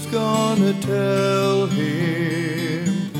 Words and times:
Who's 0.00 0.12
gonna 0.12 0.72
tell 0.80 1.66
him 1.66 3.12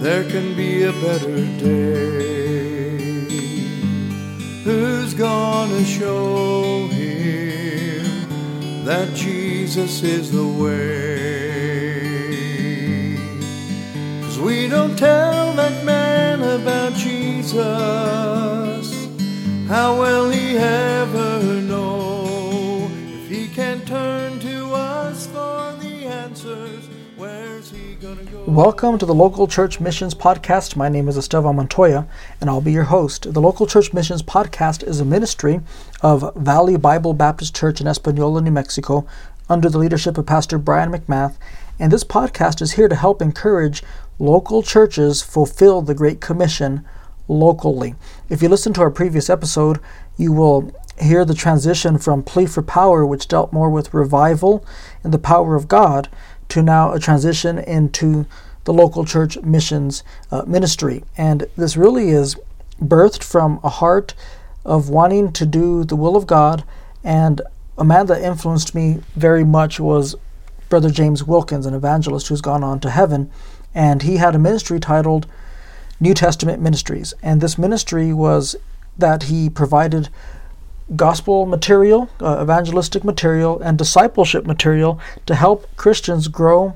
there 0.00 0.22
can 0.30 0.54
be 0.54 0.84
a 0.84 0.92
better 0.92 1.44
day? 1.58 2.98
Who's 4.62 5.12
gonna 5.12 5.84
show 5.84 6.86
him 6.86 8.04
that 8.84 9.12
Jesus 9.12 10.04
is 10.04 10.30
the 10.30 10.46
way? 10.46 11.00
Cause 14.22 14.38
we 14.38 14.68
don't 14.68 14.96
tell 14.96 15.52
that 15.54 15.84
man 15.84 16.42
about 16.42 16.94
Jesus, 16.94 17.58
how 19.66 19.98
will 19.98 20.30
he 20.30 20.56
ever 20.56 20.99
Welcome 28.50 28.98
to 28.98 29.06
the 29.06 29.14
Local 29.14 29.46
Church 29.46 29.78
Missions 29.78 30.12
Podcast. 30.12 30.74
My 30.74 30.88
name 30.88 31.06
is 31.08 31.16
Esteban 31.16 31.54
Montoya, 31.54 32.08
and 32.40 32.50
I'll 32.50 32.60
be 32.60 32.72
your 32.72 32.82
host. 32.82 33.32
The 33.32 33.40
Local 33.40 33.64
Church 33.64 33.92
Missions 33.92 34.24
Podcast 34.24 34.82
is 34.82 34.98
a 34.98 35.04
ministry 35.04 35.60
of 36.02 36.34
Valley 36.34 36.76
Bible 36.76 37.14
Baptist 37.14 37.54
Church 37.54 37.80
in 37.80 37.86
Espanola, 37.86 38.40
New 38.40 38.50
Mexico, 38.50 39.06
under 39.48 39.68
the 39.68 39.78
leadership 39.78 40.18
of 40.18 40.26
Pastor 40.26 40.58
Brian 40.58 40.90
McMath. 40.90 41.36
And 41.78 41.92
this 41.92 42.02
podcast 42.02 42.60
is 42.60 42.72
here 42.72 42.88
to 42.88 42.96
help 42.96 43.22
encourage 43.22 43.84
local 44.18 44.64
churches 44.64 45.22
fulfill 45.22 45.80
the 45.80 45.94
Great 45.94 46.20
Commission 46.20 46.84
locally. 47.28 47.94
If 48.28 48.42
you 48.42 48.48
listen 48.48 48.72
to 48.72 48.80
our 48.80 48.90
previous 48.90 49.30
episode, 49.30 49.78
you 50.16 50.32
will 50.32 50.72
hear 51.00 51.24
the 51.24 51.34
transition 51.34 51.98
from 51.98 52.24
Plea 52.24 52.46
for 52.46 52.62
Power, 52.62 53.06
which 53.06 53.28
dealt 53.28 53.52
more 53.52 53.70
with 53.70 53.94
revival 53.94 54.66
and 55.04 55.14
the 55.14 55.20
power 55.20 55.54
of 55.54 55.68
God, 55.68 56.08
to 56.50 56.62
now 56.62 56.92
a 56.92 57.00
transition 57.00 57.58
into 57.58 58.26
the 58.64 58.72
local 58.72 59.04
church 59.04 59.38
missions 59.42 60.02
uh, 60.30 60.42
ministry. 60.46 61.02
And 61.16 61.46
this 61.56 61.76
really 61.76 62.10
is 62.10 62.36
birthed 62.80 63.22
from 63.22 63.60
a 63.62 63.68
heart 63.68 64.14
of 64.64 64.88
wanting 64.88 65.32
to 65.32 65.46
do 65.46 65.84
the 65.84 65.96
will 65.96 66.16
of 66.16 66.26
God. 66.26 66.64
And 67.02 67.40
a 67.78 67.84
man 67.84 68.06
that 68.06 68.22
influenced 68.22 68.74
me 68.74 69.00
very 69.16 69.44
much 69.44 69.80
was 69.80 70.14
Brother 70.68 70.90
James 70.90 71.24
Wilkins, 71.24 71.66
an 71.66 71.74
evangelist 71.74 72.28
who's 72.28 72.40
gone 72.40 72.62
on 72.62 72.80
to 72.80 72.90
heaven. 72.90 73.30
And 73.74 74.02
he 74.02 74.16
had 74.16 74.34
a 74.34 74.38
ministry 74.38 74.78
titled 74.78 75.26
New 75.98 76.14
Testament 76.14 76.62
Ministries. 76.62 77.14
And 77.22 77.40
this 77.40 77.58
ministry 77.58 78.12
was 78.12 78.56
that 78.98 79.24
he 79.24 79.48
provided 79.48 80.08
gospel 80.96 81.46
material, 81.46 82.08
uh, 82.20 82.40
evangelistic 82.42 83.04
material, 83.04 83.60
and 83.60 83.78
discipleship 83.78 84.46
material 84.46 85.00
to 85.26 85.34
help 85.34 85.66
Christians 85.76 86.28
grow 86.28 86.74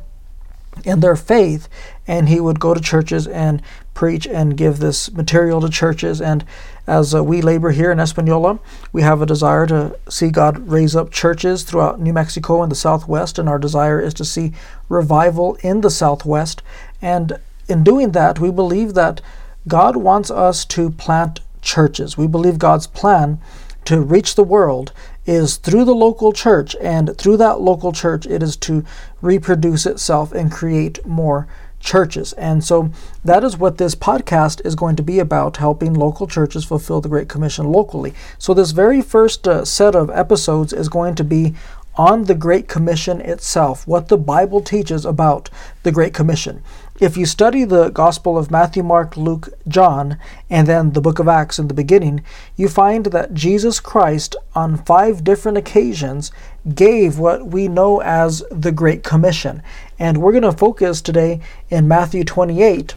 in 0.85 1.01
their 1.01 1.17
faith. 1.17 1.69
And 2.07 2.29
he 2.29 2.41
would 2.41 2.61
go 2.61 2.75
to 2.75 2.81
churches 2.81 3.27
and 3.27 3.63
preach 3.95 4.27
and 4.27 4.57
give 4.57 4.79
this 4.79 5.11
material 5.13 5.61
to 5.61 5.69
churches. 5.69 6.21
And 6.21 6.45
as 6.87 7.15
uh, 7.15 7.23
we 7.23 7.41
labor 7.41 7.71
here 7.71 7.93
in 7.93 8.01
Espanola, 8.01 8.59
we 8.93 9.03
have 9.03 9.23
a 9.23 9.27
desire 9.27 9.67
to 9.69 9.97
see 10.09 10.31
God 10.31 10.69
raise 10.69 10.95
up 10.97 11.11
churches 11.11 11.63
throughout 11.63 12.01
New 12.01 12.13
Mexico 12.13 12.63
and 12.63 12.71
the 12.71 12.77
Southwest. 12.77 13.39
And 13.39 13.49
our 13.49 13.59
desire 13.59 14.01
is 14.01 14.15
to 14.15 14.25
see 14.25 14.53
revival 14.89 15.57
in 15.63 15.81
the 15.81 15.91
Southwest. 15.91 16.63
And 17.01 17.39
in 17.69 17.85
doing 17.85 18.13
that, 18.13 18.39
we 18.39 18.51
believe 18.51 18.95
that 18.95 19.21
God 19.67 19.97
wants 19.97 20.31
us 20.31 20.65
to 20.67 20.91
plant 20.91 21.41
churches. 21.63 22.19
We 22.19 22.27
believe 22.27 22.59
God's 22.59 22.87
plan 22.87 23.41
to 23.87 24.01
reach 24.01 24.35
the 24.35 24.45
world 24.45 24.93
is 25.27 25.57
through 25.57 25.85
the 25.85 25.95
local 25.95 26.33
church, 26.33 26.77
and 26.81 27.17
through 27.17 27.39
that 27.39 27.61
local 27.61 27.93
church, 27.93 28.27
it 28.27 28.43
is 28.43 28.57
to 28.57 28.85
reproduce 29.23 29.87
itself 29.87 30.33
and 30.33 30.53
create 30.53 31.05
more 31.07 31.49
churches. 31.81 32.33
And 32.35 32.65
so 32.65 32.91
that 33.25 33.45
is 33.45 33.57
what 33.57 33.79
this 33.79 33.95
podcast 33.95 34.65
is 34.65 34.75
going 34.75 34.97
to 34.97 35.03
be 35.03 35.19
about 35.19 35.59
helping 35.59 35.95
local 35.95 36.27
churches 36.27 36.65
fulfill 36.65 37.01
the 37.01 37.09
Great 37.09 37.29
Commission 37.29 37.71
locally. 37.71 38.15
So, 38.39 38.55
this 38.55 38.73
very 38.73 39.03
first 39.03 39.47
uh, 39.47 39.65
set 39.65 39.95
of 39.95 40.11
episodes 40.11 40.73
is 40.73 40.89
going 40.89 41.15
to 41.17 41.25
be 41.25 41.55
on 41.97 42.25
the 42.25 42.35
Great 42.35 42.67
Commission 42.67 43.21
itself, 43.21 43.87
what 43.87 44.09
the 44.09 44.17
Bible 44.17 44.61
teaches 44.61 45.05
about 45.05 45.49
the 45.85 45.93
Great 45.93 46.13
Commission. 46.13 46.63
If 47.01 47.17
you 47.17 47.27
study 47.27 47.65
the 47.65 47.89
Gospel 47.89 48.39
of 48.39 48.53
Matthew, 48.53 48.85
Mark, 48.85 49.17
Luke, 49.17 49.49
John, 49.67 50.17
and 50.49 50.69
then 50.69 50.93
the 50.93 51.01
book 51.01 51.19
of 51.19 51.27
Acts 51.27 51.59
in 51.59 51.67
the 51.67 51.75
beginning, 51.75 52.23
you 52.55 52.69
find 52.69 53.07
that 53.07 53.35
Jesus 53.35 53.81
Christ, 53.81 54.37
on 54.55 54.77
five 54.77 55.25
different 55.25 55.59
occasions, 55.59 56.31
gave 56.73 57.19
what 57.19 57.49
we 57.49 57.67
know 57.67 58.01
as 58.01 58.45
the 58.49 58.71
Great 58.71 59.03
Commission. 59.03 59.61
And 59.99 60.19
we're 60.19 60.31
going 60.31 60.45
to 60.45 60.53
focus 60.53 61.01
today 61.01 61.41
in 61.69 61.89
Matthew 61.89 62.23
28, 62.23 62.95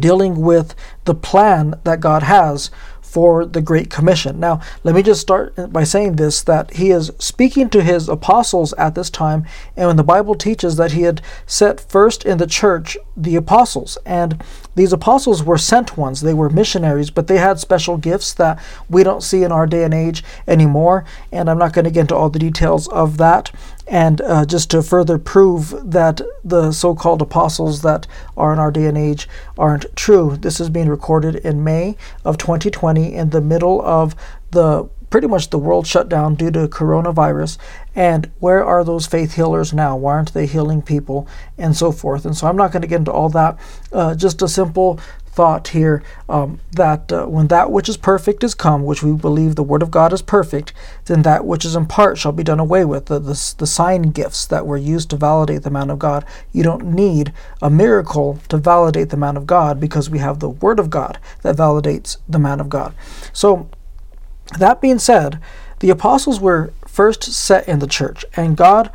dealing 0.00 0.40
with 0.40 0.74
the 1.04 1.14
plan 1.14 1.78
that 1.84 2.00
God 2.00 2.24
has 2.24 2.72
for 3.16 3.46
the 3.46 3.62
Great 3.62 3.88
Commission. 3.88 4.38
Now, 4.38 4.60
let 4.84 4.94
me 4.94 5.02
just 5.02 5.22
start 5.22 5.72
by 5.72 5.84
saying 5.84 6.16
this 6.16 6.42
that 6.42 6.74
he 6.74 6.90
is 6.90 7.10
speaking 7.18 7.70
to 7.70 7.82
his 7.82 8.10
apostles 8.10 8.74
at 8.74 8.94
this 8.94 9.08
time, 9.08 9.46
and 9.74 9.86
when 9.86 9.96
the 9.96 10.04
Bible 10.04 10.34
teaches 10.34 10.76
that 10.76 10.92
he 10.92 11.04
had 11.04 11.22
set 11.46 11.80
first 11.80 12.26
in 12.26 12.36
the 12.36 12.46
church 12.46 12.98
the 13.16 13.34
apostles, 13.34 13.96
and 14.04 14.44
these 14.74 14.92
apostles 14.92 15.42
were 15.42 15.56
sent 15.56 15.96
ones, 15.96 16.20
they 16.20 16.34
were 16.34 16.50
missionaries, 16.50 17.08
but 17.08 17.26
they 17.26 17.38
had 17.38 17.58
special 17.58 17.96
gifts 17.96 18.34
that 18.34 18.62
we 18.90 19.02
don't 19.02 19.22
see 19.22 19.42
in 19.42 19.50
our 19.50 19.66
day 19.66 19.84
and 19.84 19.94
age 19.94 20.22
anymore, 20.46 21.06
and 21.32 21.48
I'm 21.48 21.56
not 21.56 21.72
going 21.72 21.86
to 21.86 21.90
get 21.90 22.02
into 22.02 22.16
all 22.16 22.28
the 22.28 22.38
details 22.38 22.86
of 22.88 23.16
that. 23.16 23.50
And 23.88 24.20
uh, 24.20 24.44
just 24.44 24.70
to 24.72 24.82
further 24.82 25.16
prove 25.18 25.74
that 25.90 26.20
the 26.42 26.72
so 26.72 26.94
called 26.94 27.22
apostles 27.22 27.82
that 27.82 28.06
are 28.36 28.52
in 28.52 28.58
our 28.58 28.72
day 28.72 28.86
and 28.86 28.98
age 28.98 29.28
aren't 29.56 29.94
true, 29.94 30.36
this 30.36 30.60
is 30.60 30.70
being 30.70 30.88
recorded 30.88 31.36
in 31.36 31.62
May 31.62 31.96
of 32.24 32.36
2020 32.36 33.14
in 33.14 33.30
the 33.30 33.40
middle 33.40 33.80
of 33.82 34.16
the 34.50 34.88
pretty 35.16 35.28
much 35.28 35.48
the 35.48 35.58
world 35.58 35.86
shut 35.86 36.10
down 36.10 36.34
due 36.34 36.50
to 36.50 36.68
coronavirus. 36.68 37.56
And 37.94 38.30
where 38.38 38.62
are 38.62 38.84
those 38.84 39.06
faith 39.06 39.36
healers 39.36 39.72
now? 39.72 39.96
Why 39.96 40.12
aren't 40.12 40.34
they 40.34 40.44
healing 40.44 40.82
people? 40.82 41.26
And 41.56 41.74
so 41.74 41.90
forth. 41.90 42.26
And 42.26 42.36
so 42.36 42.46
I'm 42.46 42.56
not 42.56 42.70
going 42.70 42.82
to 42.82 42.86
get 42.86 42.98
into 42.98 43.12
all 43.12 43.30
that. 43.30 43.58
Uh, 43.90 44.14
just 44.14 44.42
a 44.42 44.46
simple 44.46 45.00
thought 45.24 45.68
here 45.68 46.02
um, 46.28 46.60
that 46.72 47.10
uh, 47.10 47.24
when 47.24 47.46
that 47.46 47.70
which 47.70 47.88
is 47.88 47.96
perfect 47.96 48.44
is 48.44 48.54
come, 48.54 48.84
which 48.84 49.02
we 49.02 49.12
believe 49.12 49.54
the 49.54 49.62
Word 49.62 49.82
of 49.82 49.90
God 49.90 50.12
is 50.12 50.20
perfect, 50.20 50.74
then 51.06 51.22
that 51.22 51.46
which 51.46 51.64
is 51.64 51.74
in 51.74 51.86
part 51.86 52.18
shall 52.18 52.32
be 52.32 52.44
done 52.44 52.60
away 52.60 52.84
with. 52.84 53.06
The, 53.06 53.18
the, 53.18 53.54
the 53.56 53.66
sign 53.66 54.10
gifts 54.10 54.44
that 54.44 54.66
were 54.66 54.76
used 54.76 55.08
to 55.08 55.16
validate 55.16 55.62
the 55.62 55.70
man 55.70 55.88
of 55.88 55.98
God. 55.98 56.26
You 56.52 56.62
don't 56.62 56.92
need 56.92 57.32
a 57.62 57.70
miracle 57.70 58.38
to 58.50 58.58
validate 58.58 59.08
the 59.08 59.16
man 59.16 59.38
of 59.38 59.46
God 59.46 59.80
because 59.80 60.10
we 60.10 60.18
have 60.18 60.40
the 60.40 60.50
Word 60.50 60.78
of 60.78 60.90
God 60.90 61.18
that 61.40 61.56
validates 61.56 62.18
the 62.28 62.38
man 62.38 62.60
of 62.60 62.68
God. 62.68 62.94
So, 63.32 63.70
that 64.58 64.80
being 64.80 64.98
said, 64.98 65.40
the 65.80 65.90
apostles 65.90 66.40
were 66.40 66.72
first 66.86 67.24
set 67.24 67.68
in 67.68 67.78
the 67.78 67.86
church, 67.86 68.24
and 68.34 68.56
God 68.56 68.90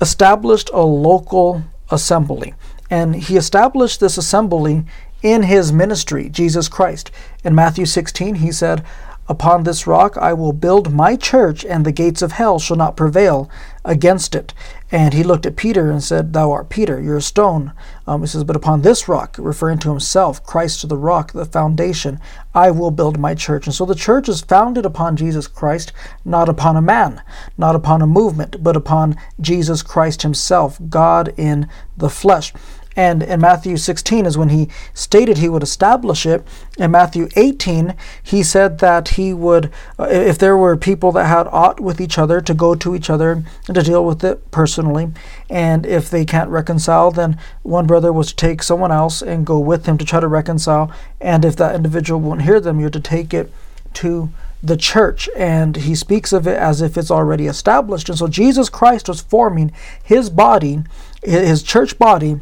established 0.00 0.70
a 0.72 0.82
local 0.82 1.64
assembly. 1.90 2.54
And 2.90 3.16
he 3.16 3.36
established 3.36 4.00
this 4.00 4.18
assembly 4.18 4.84
in 5.22 5.44
his 5.44 5.72
ministry, 5.72 6.28
Jesus 6.28 6.68
Christ. 6.68 7.10
In 7.42 7.54
Matthew 7.54 7.86
16, 7.86 8.36
he 8.36 8.52
said, 8.52 8.84
Upon 9.26 9.62
this 9.62 9.86
rock 9.86 10.18
I 10.18 10.34
will 10.34 10.52
build 10.52 10.92
my 10.92 11.16
church, 11.16 11.64
and 11.64 11.86
the 11.86 11.92
gates 11.92 12.20
of 12.20 12.32
hell 12.32 12.58
shall 12.58 12.76
not 12.76 12.96
prevail 12.96 13.48
against 13.84 14.34
it. 14.34 14.52
And 14.94 15.12
he 15.12 15.24
looked 15.24 15.44
at 15.44 15.56
Peter 15.56 15.90
and 15.90 16.00
said, 16.00 16.32
Thou 16.32 16.52
art 16.52 16.68
Peter, 16.68 17.00
you're 17.00 17.16
a 17.16 17.20
stone. 17.20 17.72
Um, 18.06 18.20
he 18.20 18.28
says, 18.28 18.44
But 18.44 18.54
upon 18.54 18.82
this 18.82 19.08
rock, 19.08 19.34
referring 19.40 19.78
to 19.78 19.88
himself, 19.88 20.44
Christ 20.44 20.82
to 20.82 20.86
the 20.86 20.96
rock, 20.96 21.32
the 21.32 21.44
foundation, 21.44 22.20
I 22.54 22.70
will 22.70 22.92
build 22.92 23.18
my 23.18 23.34
church. 23.34 23.66
And 23.66 23.74
so 23.74 23.84
the 23.84 23.96
church 23.96 24.28
is 24.28 24.42
founded 24.42 24.86
upon 24.86 25.16
Jesus 25.16 25.48
Christ, 25.48 25.90
not 26.24 26.48
upon 26.48 26.76
a 26.76 26.80
man, 26.80 27.22
not 27.58 27.74
upon 27.74 28.02
a 28.02 28.06
movement, 28.06 28.62
but 28.62 28.76
upon 28.76 29.16
Jesus 29.40 29.82
Christ 29.82 30.22
himself, 30.22 30.78
God 30.88 31.34
in 31.36 31.68
the 31.96 32.08
flesh. 32.08 32.52
And 32.96 33.22
in 33.22 33.40
Matthew 33.40 33.76
16 33.76 34.26
is 34.26 34.38
when 34.38 34.50
he 34.50 34.68
stated 34.92 35.38
he 35.38 35.48
would 35.48 35.62
establish 35.62 36.26
it. 36.26 36.46
In 36.78 36.90
Matthew 36.90 37.28
18, 37.36 37.94
he 38.22 38.42
said 38.42 38.78
that 38.78 39.08
he 39.10 39.32
would, 39.34 39.72
uh, 39.98 40.04
if 40.04 40.38
there 40.38 40.56
were 40.56 40.76
people 40.76 41.12
that 41.12 41.26
had 41.26 41.48
aught 41.48 41.80
with 41.80 42.00
each 42.00 42.18
other, 42.18 42.40
to 42.40 42.54
go 42.54 42.74
to 42.74 42.94
each 42.94 43.10
other 43.10 43.42
and 43.66 43.74
to 43.74 43.82
deal 43.82 44.04
with 44.04 44.22
it 44.22 44.50
personally. 44.50 45.10
And 45.50 45.84
if 45.86 46.08
they 46.10 46.24
can't 46.24 46.50
reconcile, 46.50 47.10
then 47.10 47.38
one 47.62 47.86
brother 47.86 48.12
was 48.12 48.28
to 48.28 48.36
take 48.36 48.62
someone 48.62 48.92
else 48.92 49.22
and 49.22 49.46
go 49.46 49.58
with 49.58 49.86
him 49.86 49.98
to 49.98 50.04
try 50.04 50.20
to 50.20 50.28
reconcile. 50.28 50.92
And 51.20 51.44
if 51.44 51.56
that 51.56 51.74
individual 51.74 52.20
won't 52.20 52.42
hear 52.42 52.60
them, 52.60 52.80
you're 52.80 52.90
to 52.90 53.00
take 53.00 53.34
it 53.34 53.52
to 53.94 54.30
the 54.62 54.76
church 54.78 55.28
and 55.36 55.76
he 55.76 55.94
speaks 55.94 56.32
of 56.32 56.46
it 56.46 56.56
as 56.56 56.80
if 56.80 56.96
it's 56.96 57.10
already 57.10 57.46
established 57.46 58.08
and 58.08 58.16
so 58.16 58.26
jesus 58.26 58.70
christ 58.70 59.08
was 59.08 59.20
forming 59.20 59.70
his 60.02 60.30
body 60.30 60.82
his 61.22 61.62
church 61.62 61.98
body 61.98 62.40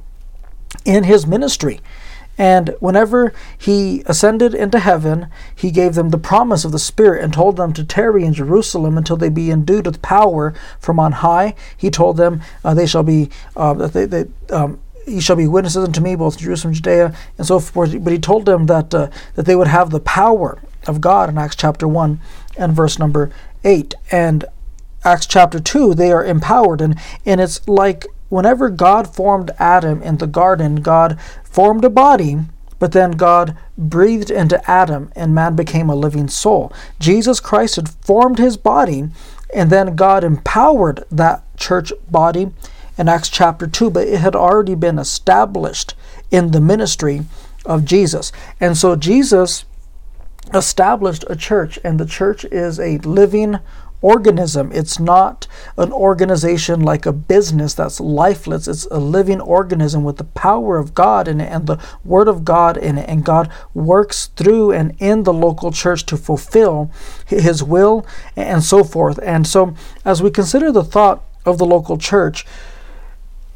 in 0.84 1.04
his 1.04 1.26
ministry. 1.26 1.80
And 2.38 2.74
whenever 2.80 3.32
he 3.58 4.02
ascended 4.06 4.54
into 4.54 4.78
heaven, 4.78 5.28
he 5.54 5.70
gave 5.70 5.94
them 5.94 6.08
the 6.08 6.18
promise 6.18 6.64
of 6.64 6.72
the 6.72 6.78
Spirit 6.78 7.22
and 7.22 7.32
told 7.32 7.56
them 7.56 7.72
to 7.74 7.84
tarry 7.84 8.24
in 8.24 8.32
Jerusalem 8.32 8.96
until 8.96 9.16
they 9.16 9.28
be 9.28 9.50
endued 9.50 9.86
with 9.86 10.00
power 10.00 10.54
from 10.80 10.98
on 10.98 11.12
high. 11.12 11.54
He 11.76 11.90
told 11.90 12.16
them 12.16 12.40
uh, 12.64 12.72
they 12.72 12.86
shall 12.86 13.02
be 13.02 13.28
uh, 13.54 13.74
they, 13.74 14.06
they 14.06 14.24
um, 14.50 14.80
ye 15.06 15.20
shall 15.20 15.36
be 15.36 15.46
witnesses 15.46 15.84
unto 15.84 16.00
me 16.00 16.16
both 16.16 16.36
in 16.36 16.44
Jerusalem, 16.44 16.70
and 16.70 16.76
Judea, 16.76 17.14
and 17.36 17.46
so 17.46 17.60
forth. 17.60 18.02
But 18.02 18.12
he 18.12 18.18
told 18.18 18.46
them 18.46 18.66
that 18.66 18.94
uh, 18.94 19.10
that 19.34 19.44
they 19.44 19.54
would 19.54 19.68
have 19.68 19.90
the 19.90 20.00
power 20.00 20.58
of 20.86 21.02
God 21.02 21.28
in 21.28 21.36
Acts 21.36 21.56
chapter 21.56 21.86
one 21.86 22.18
and 22.56 22.72
verse 22.72 22.98
number 22.98 23.30
eight. 23.62 23.94
And 24.10 24.46
Acts 25.04 25.26
chapter 25.26 25.58
2, 25.58 25.94
they 25.94 26.12
are 26.12 26.24
empowered. 26.24 26.80
And, 26.80 26.98
and 27.26 27.40
it's 27.40 27.66
like 27.68 28.06
whenever 28.32 28.70
God 28.70 29.14
formed 29.14 29.50
Adam 29.58 30.00
in 30.00 30.16
the 30.16 30.26
garden, 30.26 30.76
God 30.76 31.20
formed 31.44 31.84
a 31.84 31.90
body, 31.90 32.38
but 32.78 32.92
then 32.92 33.10
God 33.10 33.54
breathed 33.76 34.30
into 34.30 34.58
Adam, 34.68 35.12
and 35.14 35.34
man 35.34 35.54
became 35.54 35.90
a 35.90 35.94
living 35.94 36.28
soul. 36.28 36.72
Jesus 36.98 37.40
Christ 37.40 37.76
had 37.76 37.90
formed 37.90 38.38
his 38.38 38.56
body, 38.56 39.10
and 39.54 39.68
then 39.68 39.96
God 39.96 40.24
empowered 40.24 41.04
that 41.10 41.44
church 41.58 41.92
body 42.10 42.50
in 42.96 43.06
Acts 43.06 43.28
chapter 43.28 43.66
2, 43.66 43.90
but 43.90 44.08
it 44.08 44.20
had 44.20 44.34
already 44.34 44.76
been 44.76 44.98
established 44.98 45.94
in 46.30 46.52
the 46.52 46.60
ministry 46.60 47.26
of 47.66 47.84
Jesus. 47.84 48.32
And 48.58 48.78
so 48.78 48.96
Jesus 48.96 49.66
established 50.54 51.26
a 51.28 51.36
church, 51.36 51.78
and 51.84 52.00
the 52.00 52.06
church 52.06 52.46
is 52.46 52.80
a 52.80 52.96
living 52.98 53.58
organism. 54.02 54.70
It's 54.72 54.98
not 54.98 55.46
an 55.78 55.92
organization 55.92 56.80
like 56.80 57.06
a 57.06 57.12
business 57.12 57.72
that's 57.72 58.00
lifeless. 58.00 58.68
It's 58.68 58.86
a 58.90 58.98
living 58.98 59.40
organism 59.40 60.04
with 60.04 60.18
the 60.18 60.24
power 60.24 60.76
of 60.76 60.92
God 60.92 61.28
in 61.28 61.40
it 61.40 61.50
and 61.50 61.66
the 61.66 61.78
Word 62.04 62.28
of 62.28 62.44
God 62.44 62.76
in 62.76 62.98
it. 62.98 63.08
And 63.08 63.24
God 63.24 63.50
works 63.72 64.26
through 64.36 64.72
and 64.72 64.94
in 64.98 65.22
the 65.22 65.32
local 65.32 65.72
church 65.72 66.04
to 66.06 66.16
fulfill 66.16 66.90
His 67.26 67.62
will 67.62 68.04
and 68.36 68.62
so 68.62 68.84
forth. 68.84 69.18
And 69.22 69.46
so, 69.46 69.74
as 70.04 70.22
we 70.22 70.30
consider 70.30 70.70
the 70.70 70.84
thought 70.84 71.24
of 71.46 71.58
the 71.58 71.66
local 71.66 71.96
church, 71.96 72.44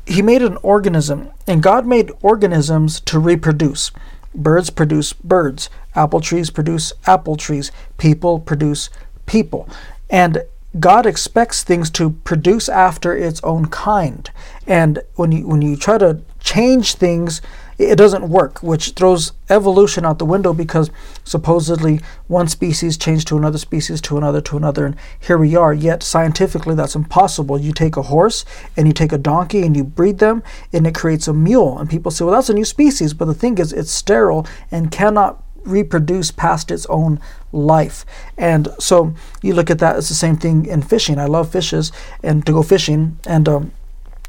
He 0.07 0.23
made 0.23 0.43
an 0.43 0.57
organism, 0.63 1.31
and 1.47 1.63
God 1.63 1.87
made 1.87 2.13
organisms 2.23 3.01
to 3.01 3.19
reproduce. 3.19 3.91
Birds 4.35 4.71
produce 4.71 5.13
birds. 5.13 5.71
Apple 5.95 6.21
trees 6.21 6.51
produce 6.51 6.93
apple 7.07 7.37
trees. 7.37 7.73
People 7.97 8.39
produce 8.39 8.91
people. 9.25 9.69
And 10.11 10.45
God 10.79 11.07
expects 11.07 11.65
things 11.65 11.91
to 11.91 12.11
produce 12.11 12.69
after 12.69 13.17
its 13.17 13.41
own 13.43 13.67
kind. 13.67 14.31
And 14.67 15.03
when 15.15 15.33
you 15.33 15.47
when 15.47 15.63
you 15.63 15.77
try 15.77 15.97
to 15.99 16.21
change 16.41 16.95
things, 16.95 17.41
it 17.79 17.97
doesn't 17.97 18.29
work, 18.29 18.63
which 18.63 18.91
throws 18.91 19.33
evolution 19.49 20.05
out 20.05 20.19
the 20.19 20.25
window 20.25 20.53
because 20.53 20.91
supposedly 21.25 22.01
one 22.27 22.49
species 22.49 22.97
changed 22.97 23.29
to 23.29 23.39
another 23.39 23.59
species 23.59 24.01
to 24.03 24.19
another 24.19 24.41
to 24.43 24.57
another 24.57 24.87
and 24.87 24.97
here 25.19 25.39
we 25.39 25.57
are. 25.57 25.73
Yet 25.73 26.03
scientifically 26.03 26.75
that's 26.75 26.97
impossible. 26.97 27.59
You 27.59 27.73
take 27.73 27.97
a 27.97 28.03
horse 28.03 28.45
and 28.77 28.87
you 28.87 28.93
take 28.93 29.13
a 29.13 29.19
donkey 29.19 29.63
and 29.63 29.77
you 29.77 29.85
breed 29.85 30.19
them 30.19 30.43
and 30.73 30.87
it 30.87 30.95
creates 30.95 31.27
a 31.27 31.33
mule 31.33 31.79
and 31.79 31.89
people 31.89 32.11
say, 32.11 32.25
"Well, 32.25 32.35
that's 32.35 32.51
a 32.51 32.55
new 32.55 32.65
species." 32.65 33.15
But 33.15 33.27
the 33.27 33.35
thing 33.35 33.57
is 33.59 33.73
it's 33.73 33.93
sterile 33.93 34.47
and 34.71 34.91
cannot 34.91 35.43
reproduce 35.67 36.31
past 36.31 36.71
its 36.71 36.87
own 36.87 37.21
life. 37.53 38.05
And 38.39 38.69
so 38.79 39.15
you 39.43 39.55
look 39.55 39.71
at 39.71 39.79
that, 39.81 39.97
it's 39.97 40.09
the 40.09 40.15
same 40.15 40.37
thing 40.37 40.67
in 40.67 40.83
fishing. 40.83 41.19
I 41.19 41.27
love 41.27 41.51
fishes 41.51 41.93
and 42.23 42.45
to 42.47 42.53
go 42.53 42.63
fishing, 42.63 43.19
and 43.27 43.49
um, 43.49 43.73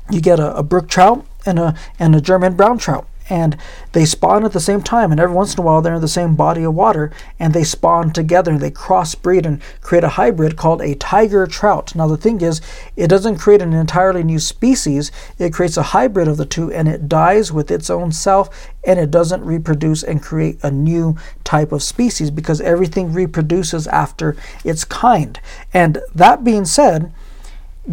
you 0.10 0.22
get 0.22 0.39
a, 0.39 0.56
a 0.57 0.63
brook 0.63 0.88
trout 0.88 1.25
and 1.45 1.60
a 1.60 1.75
and 2.00 2.16
a 2.16 2.22
German 2.22 2.56
brown 2.56 2.78
trout 2.78 3.07
and 3.29 3.57
they 3.94 4.06
spawn 4.06 4.45
at 4.45 4.53
the 4.53 4.59
same 4.59 4.81
time 4.81 5.12
and 5.12 5.19
every 5.19 5.35
once 5.35 5.53
in 5.53 5.59
a 5.59 5.63
while 5.63 5.81
they're 5.81 5.95
in 5.95 6.01
the 6.01 6.07
same 6.07 6.35
body 6.35 6.63
of 6.63 6.74
water 6.74 7.12
and 7.39 7.53
they 7.53 7.63
spawn 7.63 8.12
together 8.12 8.51
and 8.51 8.62
they 8.62 8.71
crossbreed 8.71 9.45
and 9.45 9.62
create 9.81 10.03
a 10.03 10.09
hybrid 10.09 10.56
called 10.56 10.81
a 10.81 10.95
tiger 10.95 11.45
trout. 11.47 11.95
Now 11.95 12.07
the 12.07 12.18
thing 12.18 12.41
is 12.41 12.62
it 12.95 13.07
doesn't 13.07 13.38
create 13.38 13.62
an 13.62 13.74
entirely 13.74 14.24
new 14.24 14.39
species. 14.39 15.12
It 15.38 15.53
creates 15.53 15.77
a 15.77 15.83
hybrid 15.83 16.27
of 16.27 16.38
the 16.38 16.45
two 16.45 16.71
and 16.71 16.88
it 16.88 17.09
dies 17.09 17.51
with 17.51 17.71
its 17.71 17.89
own 17.89 18.12
self 18.12 18.50
and 18.85 19.00
it 19.00 19.12
doesn't 19.12 19.44
reproduce 19.44 20.03
and 20.03 20.21
create 20.21 20.57
a 20.63 20.71
new 20.71 21.18
type 21.44 21.71
of 21.71 21.83
species 21.83 22.31
because 22.31 22.62
everything 22.62 23.13
reproduces 23.13 23.88
after 23.88 24.35
its 24.63 24.83
kind. 24.85 25.39
And 25.74 26.00
that 26.15 26.44
being 26.44 26.65
said 26.65 27.12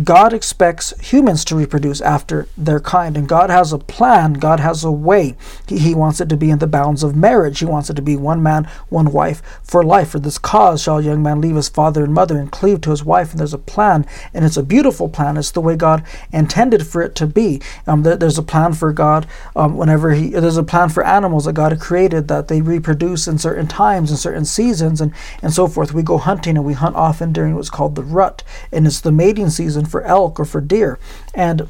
God 0.02 0.32
expects 0.32 0.92
humans 1.00 1.44
to 1.44 1.54
reproduce 1.54 2.00
after 2.00 2.48
their 2.56 2.80
kind, 2.80 3.16
and 3.16 3.28
God 3.28 3.48
has 3.48 3.72
a 3.72 3.78
plan, 3.78 4.32
God 4.32 4.58
has 4.58 4.82
a 4.82 4.90
way. 4.90 5.36
He, 5.68 5.78
he, 5.78 5.94
wants 5.94 6.20
it 6.20 6.28
to 6.30 6.36
be 6.36 6.50
in 6.50 6.58
the 6.58 6.66
bounds 6.66 7.04
of 7.04 7.14
marriage. 7.14 7.60
He 7.60 7.64
wants 7.64 7.90
it 7.90 7.94
to 7.94 8.02
be 8.02 8.16
one 8.16 8.42
man, 8.42 8.68
one 8.88 9.12
wife 9.12 9.40
for 9.62 9.84
life. 9.84 10.10
For 10.10 10.18
this 10.18 10.36
cause 10.36 10.82
shall 10.82 10.98
a 10.98 11.02
young 11.02 11.22
man 11.22 11.40
leave 11.40 11.54
his 11.54 11.68
father 11.68 12.02
and 12.02 12.12
mother 12.12 12.36
and 12.36 12.50
cleave 12.50 12.80
to 12.80 12.90
his 12.90 13.04
wife. 13.04 13.30
And 13.30 13.38
there's 13.38 13.54
a 13.54 13.58
plan, 13.58 14.04
and 14.32 14.44
it's 14.44 14.56
a 14.56 14.64
beautiful 14.64 15.08
plan. 15.08 15.36
It's 15.36 15.52
the 15.52 15.60
way 15.60 15.76
God 15.76 16.02
intended 16.32 16.84
for 16.88 17.00
it 17.00 17.14
to 17.14 17.28
be. 17.28 17.62
Um, 17.86 18.02
there, 18.02 18.16
there's 18.16 18.38
a 18.38 18.42
plan 18.42 18.72
for 18.72 18.92
God 18.92 19.28
um, 19.54 19.76
whenever 19.76 20.10
He, 20.14 20.30
there's 20.30 20.56
a 20.56 20.64
plan 20.64 20.88
for 20.88 21.06
animals 21.06 21.44
that 21.44 21.52
God 21.52 21.78
created 21.78 22.26
that 22.26 22.48
they 22.48 22.60
reproduce 22.60 23.28
in 23.28 23.38
certain 23.38 23.68
times, 23.68 24.10
and 24.10 24.18
certain 24.18 24.44
seasons, 24.44 25.00
and, 25.00 25.12
and 25.40 25.52
so 25.52 25.68
forth. 25.68 25.94
We 25.94 26.02
go 26.02 26.18
hunting 26.18 26.56
and 26.56 26.66
we 26.66 26.72
hunt 26.72 26.96
often 26.96 27.32
during 27.32 27.54
what's 27.54 27.70
called 27.70 27.94
the 27.94 28.02
rut, 28.02 28.42
and 28.72 28.88
it's 28.88 29.00
the 29.00 29.12
mating 29.12 29.50
season 29.50 29.83
for 29.84 30.02
elk 30.02 30.38
or 30.38 30.44
for 30.44 30.60
deer. 30.60 30.98
And 31.34 31.68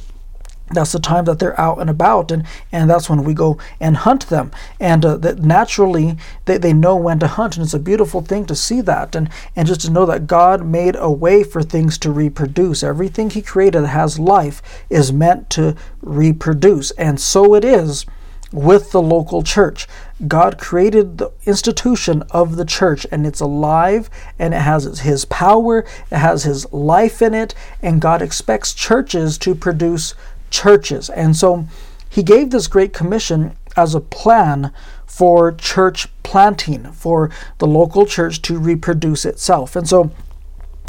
that's 0.70 0.92
the 0.92 0.98
time 0.98 1.26
that 1.26 1.38
they're 1.38 1.58
out 1.60 1.78
and 1.78 1.90
about 1.90 2.30
and, 2.30 2.44
and 2.72 2.88
that's 2.88 3.10
when 3.10 3.22
we 3.22 3.34
go 3.34 3.58
and 3.80 3.98
hunt 3.98 4.28
them 4.28 4.50
and 4.80 5.04
uh, 5.04 5.16
that 5.18 5.40
naturally 5.40 6.16
they, 6.46 6.56
they 6.56 6.72
know 6.72 6.96
when 6.96 7.18
to 7.18 7.26
hunt 7.26 7.56
and 7.56 7.64
it's 7.64 7.74
a 7.74 7.78
beautiful 7.78 8.22
thing 8.22 8.46
to 8.46 8.56
see 8.56 8.80
that 8.80 9.14
and, 9.14 9.28
and 9.54 9.68
just 9.68 9.82
to 9.82 9.90
know 9.90 10.06
that 10.06 10.26
god 10.26 10.64
made 10.64 10.96
a 10.96 11.10
way 11.10 11.44
for 11.44 11.62
things 11.62 11.98
to 11.98 12.10
reproduce 12.10 12.82
everything 12.82 13.28
he 13.28 13.42
created 13.42 13.82
that 13.82 13.88
has 13.88 14.18
life 14.18 14.62
is 14.88 15.12
meant 15.12 15.50
to 15.50 15.76
reproduce 16.00 16.90
and 16.92 17.20
so 17.20 17.54
it 17.54 17.64
is 17.64 18.06
with 18.54 18.92
the 18.92 19.02
local 19.02 19.42
church. 19.42 19.86
God 20.28 20.58
created 20.58 21.18
the 21.18 21.30
institution 21.44 22.22
of 22.30 22.56
the 22.56 22.64
church 22.64 23.06
and 23.10 23.26
it's 23.26 23.40
alive 23.40 24.08
and 24.38 24.54
it 24.54 24.60
has 24.60 25.00
his 25.00 25.24
power, 25.24 25.80
it 26.10 26.18
has 26.18 26.44
his 26.44 26.72
life 26.72 27.20
in 27.20 27.34
it, 27.34 27.54
and 27.82 28.00
God 28.00 28.22
expects 28.22 28.72
churches 28.72 29.36
to 29.38 29.54
produce 29.54 30.14
churches. 30.50 31.10
And 31.10 31.36
so 31.36 31.66
he 32.08 32.22
gave 32.22 32.50
this 32.50 32.68
great 32.68 32.92
commission 32.92 33.56
as 33.76 33.94
a 33.94 34.00
plan 34.00 34.72
for 35.04 35.52
church 35.52 36.08
planting, 36.22 36.92
for 36.92 37.30
the 37.58 37.66
local 37.66 38.06
church 38.06 38.40
to 38.42 38.58
reproduce 38.58 39.24
itself. 39.24 39.74
And 39.74 39.88
so 39.88 40.12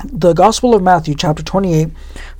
the 0.03 0.33
Gospel 0.33 0.75
of 0.75 0.83
Matthew, 0.83 1.15
chapter 1.15 1.41
28, 1.41 1.89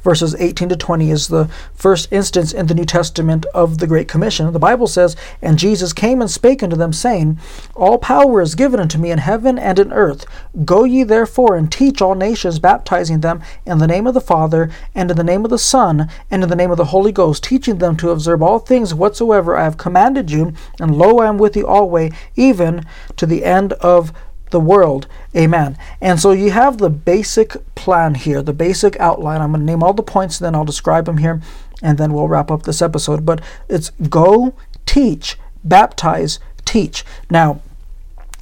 verses 0.06 0.36
18 0.36 0.70
to 0.70 0.76
20, 0.76 1.10
is 1.10 1.28
the 1.28 1.50
first 1.74 2.14
instance 2.14 2.54
in 2.54 2.68
the 2.68 2.76
New 2.76 2.86
Testament 2.86 3.46
of 3.56 3.80
the 3.80 3.88
Great 3.88 4.08
Commission. 4.08 4.54
The 4.54 4.60
Bible 4.60 4.86
says, 4.86 5.16
And 5.42 5.58
Jesus 5.58 5.94
came 5.94 6.22
and 6.22 6.30
spake 6.30 6.62
unto 6.62 6.76
them, 6.76 6.94
saying, 6.94 7.40
All 7.76 7.98
power 7.98 8.40
is 8.40 8.54
given 8.54 8.80
unto 8.80 9.00
me 9.00 9.10
in 9.10 9.18
heaven 9.18 9.58
and 9.58 9.80
in 9.80 9.92
earth. 9.92 10.26
Go 10.64 10.84
ye 10.84 11.04
therefore 11.04 11.56
and 11.56 11.72
teach 11.72 12.04
all 12.04 12.14
nations, 12.14 12.60
baptizing 12.60 13.22
them 13.22 13.42
in 13.66 13.80
the 13.80 13.88
name 13.88 14.06
of 14.06 14.14
the 14.14 14.22
Father, 14.22 14.70
and 14.94 15.10
in 15.10 15.18
the 15.18 15.24
name 15.24 15.44
of 15.44 15.50
the 15.50 15.58
Son, 15.58 16.08
and 16.30 16.44
in 16.44 16.50
the 16.50 16.56
name 16.56 16.70
of 16.70 16.78
the 16.78 16.86
Holy 16.86 17.12
Ghost, 17.12 17.44
teaching 17.44 17.80
them 17.80 17.98
to 17.98 18.12
observe 18.12 18.44
all 18.44 18.60
things 18.60 18.94
whatsoever 18.94 19.58
I 19.58 19.64
have 19.64 19.78
commanded 19.78 20.30
you. 20.30 20.54
And 20.80 20.96
lo, 20.96 21.18
I 21.18 21.28
am 21.28 21.40
with 21.40 21.58
you 21.58 21.66
always, 21.66 22.14
even 22.36 22.86
to 23.18 23.26
the 23.26 23.44
end 23.44 23.74
of 23.74 24.14
the 24.56 24.60
world. 24.62 25.06
Amen. 25.36 25.78
And 26.00 26.18
so 26.18 26.32
you 26.32 26.52
have 26.52 26.78
the 26.78 26.90
basic 26.90 27.58
plan 27.76 28.16
here, 28.16 28.42
the 28.42 28.54
basic 28.54 28.98
outline. 29.02 29.42
I'm 29.42 29.52
going 29.52 29.60
to 29.60 29.66
name 29.66 29.84
all 29.84 29.92
the 29.92 30.02
points, 30.02 30.40
then 30.40 30.56
I'll 30.56 30.64
describe 30.64 31.04
them 31.04 31.18
here, 31.18 31.42
and 31.82 31.98
then 31.98 32.14
we'll 32.14 32.30
wrap 32.30 32.50
up 32.50 32.64
this 32.64 32.82
episode. 32.82 33.26
But 33.26 33.42
it's 33.68 33.90
go, 34.10 34.56
teach, 34.86 35.38
baptize, 35.66 36.40
teach. 36.64 37.04
Now, 37.30 37.60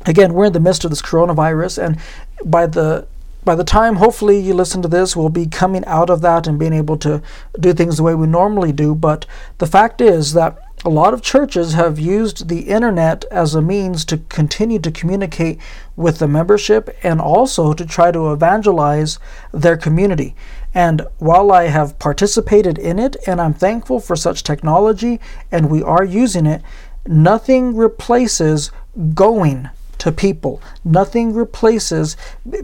again, 0.05 0.35
we're 0.35 0.45
in 0.45 0.53
the 0.53 0.59
midst 0.59 0.85
of 0.85 0.91
this 0.91 1.01
coronavirus, 1.01 1.83
and 1.83 1.99
by 2.45 2.67
the 2.67 3.07
by 3.45 3.55
the 3.55 3.63
time 3.63 3.95
hopefully 3.95 4.39
you 4.39 4.53
listen 4.53 4.81
to 4.81 4.87
this, 4.87 5.15
we'll 5.15 5.29
be 5.29 5.47
coming 5.47 5.85
out 5.85 6.09
of 6.09 6.21
that 6.21 6.47
and 6.47 6.59
being 6.59 6.73
able 6.73 6.97
to 6.97 7.21
do 7.59 7.73
things 7.73 7.97
the 7.97 8.03
way 8.03 8.15
we 8.15 8.27
normally 8.27 8.71
do. 8.71 8.95
But 8.95 9.25
the 9.57 9.67
fact 9.67 10.01
is 10.01 10.33
that 10.33 10.57
a 10.85 10.89
lot 10.89 11.13
of 11.13 11.21
churches 11.21 11.73
have 11.73 11.97
used 11.97 12.49
the 12.49 12.61
internet 12.61 13.23
as 13.31 13.55
a 13.55 13.61
means 13.61 14.03
to 14.05 14.17
continue 14.17 14.79
to 14.79 14.91
communicate 14.91 15.59
with 15.95 16.19
the 16.19 16.27
membership 16.27 16.93
and 17.03 17.21
also 17.21 17.73
to 17.73 17.85
try 17.85 18.11
to 18.11 18.33
evangelize 18.33 19.17
their 19.53 19.77
community. 19.77 20.35
And 20.73 21.07
while 21.19 21.51
I 21.51 21.67
have 21.67 21.99
participated 21.99 22.77
in 22.77 22.99
it 22.99 23.15
and 23.25 23.39
I'm 23.39 23.53
thankful 23.53 24.01
for 24.01 24.17
such 24.17 24.43
technology 24.43 25.21
and 25.51 25.69
we 25.69 25.81
are 25.81 26.03
using 26.03 26.45
it, 26.45 26.61
nothing 27.07 27.77
replaces 27.77 28.71
going 29.13 29.69
to 30.03 30.11
people. 30.11 30.61
Nothing 30.83 31.33
replaces 31.33 32.17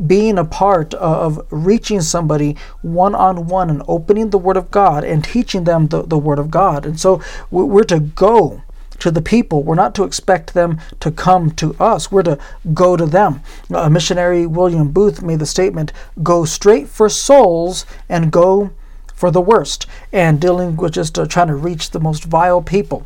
being 0.06 0.38
a 0.38 0.44
part 0.44 0.94
of 0.96 1.48
reaching 1.52 2.02
somebody 2.02 2.58
one 2.82 3.16
on 3.16 3.48
one 3.48 3.70
and 3.70 3.82
opening 3.88 4.30
the 4.30 4.38
Word 4.38 4.58
of 4.58 4.70
God 4.72 5.06
and 5.06 5.24
teaching 5.24 5.64
them 5.64 5.88
the, 5.88 6.04
the 6.04 6.18
Word 6.18 6.38
of 6.38 6.52
God. 6.52 6.86
And 6.86 7.00
so 7.00 7.22
we're 7.50 7.86
to 7.86 8.02
go 8.02 8.62
to 9.00 9.10
the 9.10 9.22
people. 9.22 9.64
We're 9.64 9.76
not 9.76 9.96
to 9.96 10.04
expect 10.04 10.54
them 10.54 10.82
to 11.00 11.12
come 11.12 11.52
to 11.52 11.76
us. 11.80 12.12
We're 12.12 12.24
to 12.24 12.38
go 12.74 12.98
to 12.98 13.06
them. 13.06 13.42
A 13.74 13.90
missionary, 13.90 14.46
William 14.46 14.92
Booth, 14.92 15.22
made 15.22 15.40
the 15.40 15.46
statement 15.46 15.94
go 16.22 16.44
straight 16.44 16.90
for 16.90 17.08
souls 17.08 17.86
and 18.10 18.34
go 18.34 18.72
for 19.14 19.32
the 19.32 19.40
worst, 19.40 19.86
and 20.12 20.42
dealing 20.42 20.76
with 20.76 20.94
just 20.94 21.18
uh, 21.18 21.26
trying 21.26 21.48
to 21.48 21.56
reach 21.56 21.92
the 21.92 22.00
most 22.02 22.26
vile 22.26 22.62
people. 22.62 23.06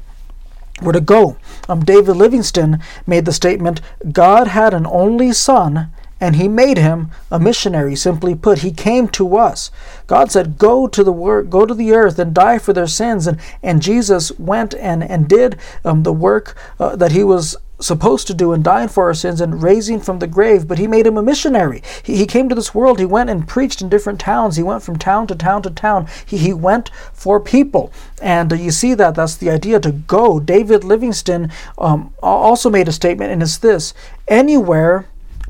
We're 0.83 0.93
to 0.93 1.01
go. 1.01 1.37
Um, 1.69 1.83
David 1.85 2.15
Livingstone 2.15 2.79
made 3.07 3.25
the 3.25 3.33
statement 3.33 3.81
God 4.11 4.47
had 4.47 4.73
an 4.73 4.85
only 4.85 5.31
son 5.31 5.89
and 6.19 6.37
he 6.37 6.47
made 6.47 6.77
him 6.77 7.11
a 7.29 7.37
missionary. 7.37 7.97
Simply 7.97 8.33
put 8.33 8.59
he 8.59 8.71
came 8.71 9.09
to 9.09 9.35
us. 9.35 9.71
God 10.07 10.31
said 10.31 10.57
go 10.57 10.87
to 10.87 11.03
the 11.03 11.11
work 11.11 11.49
go 11.49 11.65
to 11.65 11.73
the 11.73 11.91
earth 11.91 12.17
and 12.17 12.33
die 12.33 12.59
for 12.59 12.71
their 12.71 12.87
sins. 12.87 13.27
And 13.27 13.39
and 13.61 13.81
jesus 13.81 14.31
went 14.39 14.73
and 14.75 15.03
and 15.03 15.27
did 15.27 15.57
um, 15.83 16.03
the 16.03 16.13
work 16.13 16.55
uh, 16.79 16.95
that 16.95 17.11
he 17.11 17.23
was 17.23 17.57
supposed 17.83 18.27
to 18.27 18.33
do 18.33 18.53
and 18.53 18.63
dying 18.63 18.87
for 18.87 19.05
our 19.05 19.13
sins 19.13 19.41
and 19.41 19.61
raising 19.61 19.99
from 19.99 20.19
the 20.19 20.27
grave, 20.27 20.67
but 20.67 20.79
he 20.79 20.87
made 20.87 21.05
him 21.05 21.17
a 21.17 21.23
missionary. 21.23 21.81
He, 22.01 22.17
he 22.17 22.25
came 22.25 22.49
to 22.49 22.55
this 22.55 22.73
world, 22.73 22.99
he 22.99 23.05
went 23.05 23.29
and 23.29 23.47
preached 23.47 23.81
in 23.81 23.89
different 23.89 24.19
towns. 24.19 24.55
He 24.55 24.63
went 24.63 24.83
from 24.83 24.97
town 24.97 25.27
to 25.27 25.35
town 25.35 25.61
to 25.63 25.69
town. 25.69 26.07
He, 26.25 26.37
he 26.37 26.53
went 26.53 26.89
for 27.13 27.39
people. 27.39 27.91
And 28.21 28.51
uh, 28.53 28.55
you 28.55 28.71
see 28.71 28.93
that 28.93 29.15
that's 29.15 29.35
the 29.35 29.49
idea 29.49 29.79
to 29.81 29.91
go. 29.91 30.39
David 30.39 30.83
Livingstone 30.83 31.51
um, 31.77 32.13
also 32.21 32.69
made 32.69 32.87
a 32.87 32.91
statement, 32.91 33.31
and 33.31 33.41
it's 33.41 33.57
this 33.57 33.93
anywhere 34.27 35.07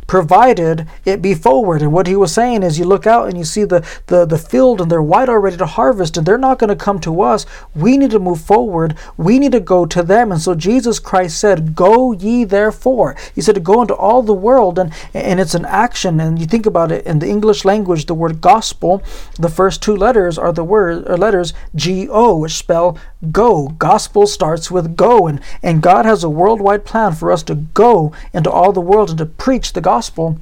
provided 0.07 0.87
it 1.05 1.21
be 1.21 1.33
forward. 1.33 1.81
And 1.81 1.91
what 1.91 2.07
he 2.07 2.15
was 2.15 2.33
saying 2.33 2.63
is 2.63 2.79
you 2.79 2.85
look 2.85 3.07
out 3.07 3.27
and 3.27 3.37
you 3.37 3.43
see 3.43 3.63
the, 3.63 3.85
the, 4.07 4.25
the 4.25 4.37
field 4.37 4.81
and 4.81 4.91
they're 4.91 5.01
white 5.01 5.29
already 5.29 5.57
to 5.57 5.65
harvest 5.65 6.17
and 6.17 6.25
they're 6.25 6.37
not 6.37 6.59
going 6.59 6.69
to 6.69 6.75
come 6.75 6.99
to 7.01 7.21
us. 7.21 7.45
We 7.75 7.97
need 7.97 8.11
to 8.11 8.19
move 8.19 8.41
forward. 8.41 8.95
We 9.17 9.39
need 9.39 9.51
to 9.53 9.59
go 9.59 9.85
to 9.85 10.03
them. 10.03 10.31
And 10.31 10.41
so 10.41 10.55
Jesus 10.55 10.99
Christ 10.99 11.39
said, 11.39 11.75
Go 11.75 12.11
ye 12.11 12.43
therefore. 12.43 13.15
He 13.33 13.41
said 13.41 13.55
to 13.55 13.61
go 13.61 13.81
into 13.81 13.95
all 13.95 14.21
the 14.21 14.33
world 14.33 14.79
and, 14.79 14.93
and 15.13 15.39
it's 15.39 15.55
an 15.55 15.65
action. 15.65 16.19
And 16.19 16.39
you 16.39 16.45
think 16.45 16.65
about 16.65 16.91
it 16.91 17.05
in 17.05 17.19
the 17.19 17.27
English 17.27 17.65
language, 17.65 18.05
the 18.05 18.13
word 18.13 18.41
gospel, 18.41 19.03
the 19.39 19.49
first 19.49 19.81
two 19.81 19.95
letters 19.95 20.37
are 20.37 20.51
the 20.51 20.63
word 20.63 21.07
or 21.07 21.17
letters 21.17 21.53
G 21.75 22.07
O, 22.09 22.37
which 22.37 22.53
spell 22.53 22.97
go. 23.31 23.69
Gospel 23.77 24.27
starts 24.27 24.69
with 24.69 24.95
go. 24.95 25.27
And, 25.27 25.41
and 25.61 25.81
God 25.81 26.05
has 26.05 26.23
a 26.23 26.29
worldwide 26.29 26.85
plan 26.85 27.13
for 27.13 27.31
us 27.31 27.43
to 27.43 27.55
go 27.55 28.11
into 28.33 28.51
all 28.51 28.71
the 28.71 28.81
world 28.81 29.09
and 29.09 29.17
to 29.19 29.25
preach 29.25 29.73
the 29.73 29.81
gospel 29.81 30.39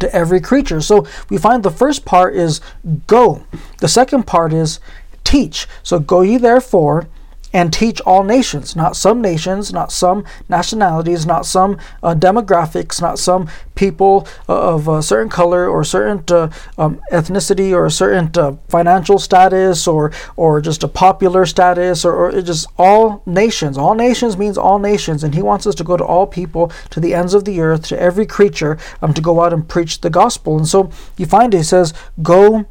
to 0.00 0.14
every 0.14 0.40
creature. 0.40 0.80
So 0.80 1.06
we 1.28 1.38
find 1.38 1.62
the 1.62 1.70
first 1.70 2.04
part 2.04 2.34
is 2.34 2.60
go. 3.06 3.44
The 3.78 3.88
second 3.88 4.26
part 4.26 4.52
is 4.52 4.80
teach. 5.24 5.66
So 5.82 5.98
go 5.98 6.22
ye 6.22 6.36
therefore 6.36 7.08
and 7.52 7.72
teach 7.72 8.00
all 8.02 8.22
nations, 8.22 8.76
not 8.76 8.96
some 8.96 9.20
nations, 9.20 9.72
not 9.72 9.92
some 9.92 10.24
nationalities, 10.48 11.24
not 11.24 11.46
some 11.46 11.78
uh, 12.02 12.14
demographics, 12.14 13.00
not 13.00 13.18
some 13.18 13.48
people 13.74 14.26
uh, 14.48 14.74
of 14.74 14.88
a 14.88 15.02
certain 15.02 15.28
color 15.28 15.68
or 15.68 15.84
certain 15.84 16.22
uh, 16.34 16.50
um, 16.76 17.00
ethnicity 17.12 17.72
or 17.72 17.86
a 17.86 17.90
certain 17.90 18.30
uh, 18.36 18.56
financial 18.68 19.18
status 19.18 19.86
or 19.86 20.12
or 20.36 20.60
just 20.60 20.82
a 20.82 20.88
popular 20.88 21.46
status 21.46 22.04
or, 22.04 22.14
or 22.14 22.42
just 22.42 22.66
all 22.78 23.22
nations. 23.26 23.78
All 23.78 23.94
nations 23.94 24.36
means 24.36 24.58
all 24.58 24.78
nations, 24.78 25.22
and 25.24 25.34
He 25.34 25.42
wants 25.42 25.66
us 25.66 25.74
to 25.76 25.84
go 25.84 25.96
to 25.96 26.04
all 26.04 26.26
people, 26.26 26.72
to 26.90 27.00
the 27.00 27.14
ends 27.14 27.32
of 27.32 27.44
the 27.44 27.60
earth, 27.60 27.86
to 27.88 28.00
every 28.00 28.26
creature, 28.26 28.78
um, 29.00 29.14
to 29.14 29.20
go 29.20 29.42
out 29.42 29.52
and 29.52 29.68
preach 29.68 30.00
the 30.00 30.10
gospel. 30.10 30.56
And 30.58 30.66
so 30.66 30.90
you 31.16 31.26
find 31.26 31.54
it, 31.54 31.58
He 31.58 31.62
says, 31.62 31.94
"Go, 32.22 32.66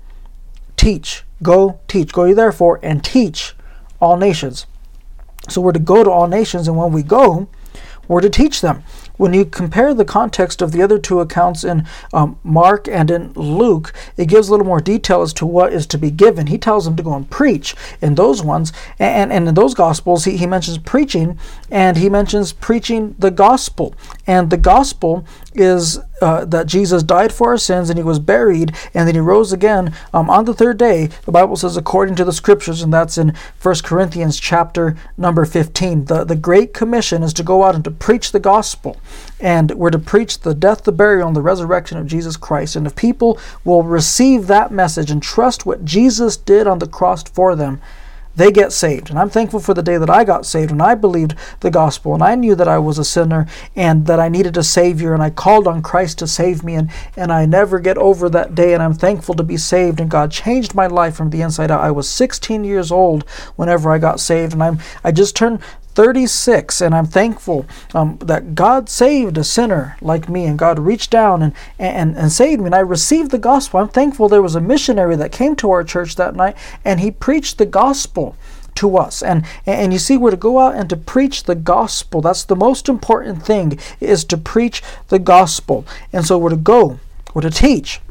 teach, 0.78 1.24
go 1.42 1.80
teach, 1.88 2.12
go 2.12 2.26
ye 2.26 2.34
therefore 2.34 2.80
and 2.84 3.04
teach 3.04 3.55
all 4.06 4.18
nations." 4.18 4.66
So 5.50 5.62
we're 5.62 5.74
to 5.74 5.80
go 5.80 6.04
to 6.04 6.10
all 6.10 6.28
nations, 6.28 6.68
and 6.68 6.78
when 6.78 6.92
we 6.92 7.04
go, 7.04 7.48
we're 8.08 8.22
to 8.22 8.30
teach 8.30 8.62
them. 8.62 8.84
When 9.18 9.34
you 9.34 9.46
compare 9.46 9.94
the 9.94 10.06
context 10.06 10.62
of 10.62 10.72
the 10.72 10.82
other 10.82 11.00
two 11.00 11.22
accounts 11.22 11.64
in 11.64 11.88
um, 12.14 12.38
Mark 12.44 12.88
and 12.88 13.10
in 13.10 13.32
Luke, 13.34 13.94
it 14.18 14.28
gives 14.28 14.48
a 14.48 14.52
little 14.52 14.66
more 14.66 14.82
detail 14.82 15.22
as 15.22 15.34
to 15.34 15.46
what 15.46 15.74
is 15.74 15.88
to 15.88 15.98
be 15.98 16.12
given. 16.12 16.48
He 16.48 16.58
tells 16.58 16.86
them 16.86 16.96
to 16.98 17.04
go 17.04 17.14
and 17.14 17.30
preach 17.30 17.76
in 18.02 18.16
those 18.16 18.44
ones, 18.44 18.74
and, 19.00 19.32
and 19.32 19.48
in 19.48 19.56
those 19.56 19.74
gospels, 19.74 20.26
he, 20.26 20.38
he 20.38 20.46
mentions 20.46 20.78
preaching, 20.78 21.40
and 21.72 21.98
he 21.98 22.10
mentions 22.10 22.54
preaching 22.54 23.16
the 23.18 23.32
gospel. 23.32 23.96
And 24.28 24.50
the 24.50 24.58
gospel 24.58 25.26
is 25.56 26.00
uh, 26.22 26.46
that 26.46 26.68
Jesus 26.68 27.04
died 27.04 27.34
for 27.34 27.50
our 27.50 27.58
sins 27.58 27.90
and 27.90 27.98
he 27.98 28.04
was 28.04 28.20
buried 28.20 28.74
and 28.94 29.08
then 29.08 29.16
he 29.16 29.22
rose 29.22 29.52
again 29.52 29.94
um, 30.14 30.30
on 30.30 30.46
the 30.46 30.54
third 30.54 30.78
day. 30.78 31.08
The 31.26 31.32
Bible 31.32 31.56
says 31.56 31.78
according 31.78 32.16
to 32.16 32.24
the 32.24 32.34
scriptures, 32.34 32.82
and 32.82 32.94
that's 32.94 33.18
in 33.18 33.34
1 33.62 33.76
Corinthians 33.84 34.40
chapter 34.40 34.96
number 35.18 35.46
15. 35.46 36.06
The, 36.06 36.24
the 36.24 36.36
Great 36.36 36.74
Commission 36.74 37.24
is 37.24 37.34
to 37.34 37.44
go 37.44 37.64
out 37.64 37.76
and 37.76 37.84
to 37.84 37.92
preach 37.92 38.32
the 38.32 38.40
gospel. 38.40 38.98
And 39.40 39.72
we're 39.72 39.90
to 39.90 40.00
preach 40.00 40.40
the 40.40 40.54
death, 40.54 40.84
the 40.84 40.92
burial, 40.92 41.28
and 41.28 41.36
the 41.36 41.42
resurrection 41.42 41.98
of 41.98 42.08
Jesus 42.08 42.38
Christ. 42.38 42.76
And 42.76 42.88
if 42.88 42.96
people 42.96 43.40
will 43.64 43.84
receive 43.84 44.48
that 44.48 44.72
message 44.72 45.12
and 45.12 45.22
trust 45.22 45.66
what 45.66 45.86
Jesus 45.86 46.38
did 46.38 46.68
on 46.68 46.80
the 46.80 46.88
cross 46.88 47.24
for 47.24 47.56
them, 47.56 47.82
they 48.36 48.52
get 48.52 48.72
saved. 48.72 49.10
And 49.10 49.18
I'm 49.18 49.30
thankful 49.30 49.60
for 49.60 49.74
the 49.74 49.84
day 49.84 49.98
that 49.98 50.10
I 50.10 50.24
got 50.24 50.46
saved 50.46 50.72
and 50.72 50.82
I 50.82 50.96
believed 50.96 51.36
the 51.62 51.72
gospel 51.72 52.14
and 52.14 52.24
I 52.24 52.36
knew 52.36 52.56
that 52.56 52.68
I 52.68 52.78
was 52.80 52.98
a 52.98 53.06
sinner 53.06 53.48
and 53.76 54.06
that 54.08 54.20
I 54.20 54.30
needed 54.30 54.58
a 54.58 54.64
Savior 54.64 55.14
and 55.14 55.24
I 55.24 55.30
called 55.30 55.68
on 55.68 55.82
Christ 55.82 56.20
to 56.20 56.28
save 56.28 56.64
me 56.64 56.76
and, 56.76 56.92
and 57.16 57.32
I 57.32 57.46
never 57.46 57.80
get 57.80 57.98
over 57.98 58.30
that 58.30 58.56
day 58.56 58.74
and 58.74 58.84
I'm 58.84 58.94
thankful 58.94 59.36
to 59.36 59.44
be 59.44 59.58
saved 59.58 60.00
and 60.00 60.10
God 60.10 60.32
changed 60.32 60.76
my 60.76 60.88
life 60.88 61.16
from 61.16 61.30
the 61.30 61.42
inside 61.42 61.72
out. 61.72 61.82
I 61.82 61.92
was 61.92 62.10
16 62.10 62.64
years 62.64 62.92
old 62.92 63.28
whenever 63.56 63.92
I 63.92 63.98
got 63.98 64.20
saved 64.20 64.54
and 64.54 64.64
I'm 64.64 64.80
I 65.04 65.12
just 65.12 65.36
turned 65.36 65.62
36 65.96 66.82
and 66.82 66.94
i'm 66.94 67.06
thankful 67.06 67.66
um, 67.94 68.18
that 68.22 68.54
god 68.54 68.90
saved 68.90 69.38
a 69.38 69.44
sinner 69.44 69.98
like 70.02 70.30
me 70.30 70.46
and 70.46 70.60
god 70.60 70.78
reached 70.78 71.10
down 71.10 71.42
and, 71.42 71.54
and, 71.80 72.16
and 72.18 72.32
saved 72.32 72.62
me 72.62 72.68
and 72.68 72.76
i 72.76 72.80
received 72.80 73.32
the 73.32 73.38
gospel. 73.38 73.80
I'm 73.80 73.90
thankful 73.90 74.28
there 74.28 74.42
was 74.42 74.56
a 74.56 74.62
missionary 74.62 75.16
that 75.18 75.32
came 75.32 75.56
to 75.58 75.70
our 75.72 75.84
church 75.84 76.16
that 76.16 76.36
night 76.36 76.58
and 76.84 77.00
he 77.00 77.12
preached 77.12 77.58
the 77.58 77.66
gospel 77.66 78.36
to 78.76 78.98
us. 78.98 79.22
And 79.22 79.46
and 79.66 79.94
you 79.94 80.00
see 80.00 80.18
we're 80.18 80.32
to 80.32 80.38
go 80.38 80.60
out 80.60 80.76
and 80.76 80.90
to 80.90 80.98
preach 80.98 81.44
the 81.44 81.56
gospel. 81.56 82.22
That's 82.22 82.44
the 82.44 82.56
most 82.56 82.90
important 82.90 83.46
thing 83.46 83.80
is 84.00 84.24
to 84.26 84.38
preach 84.38 84.82
the 85.10 85.20
gospel. 85.20 85.86
And 86.12 86.26
so 86.26 86.38
we're 86.38 86.50
to 86.50 86.56
go 86.56 87.00
we're 87.34 87.42
to 87.42 87.50
teach 87.50 88.02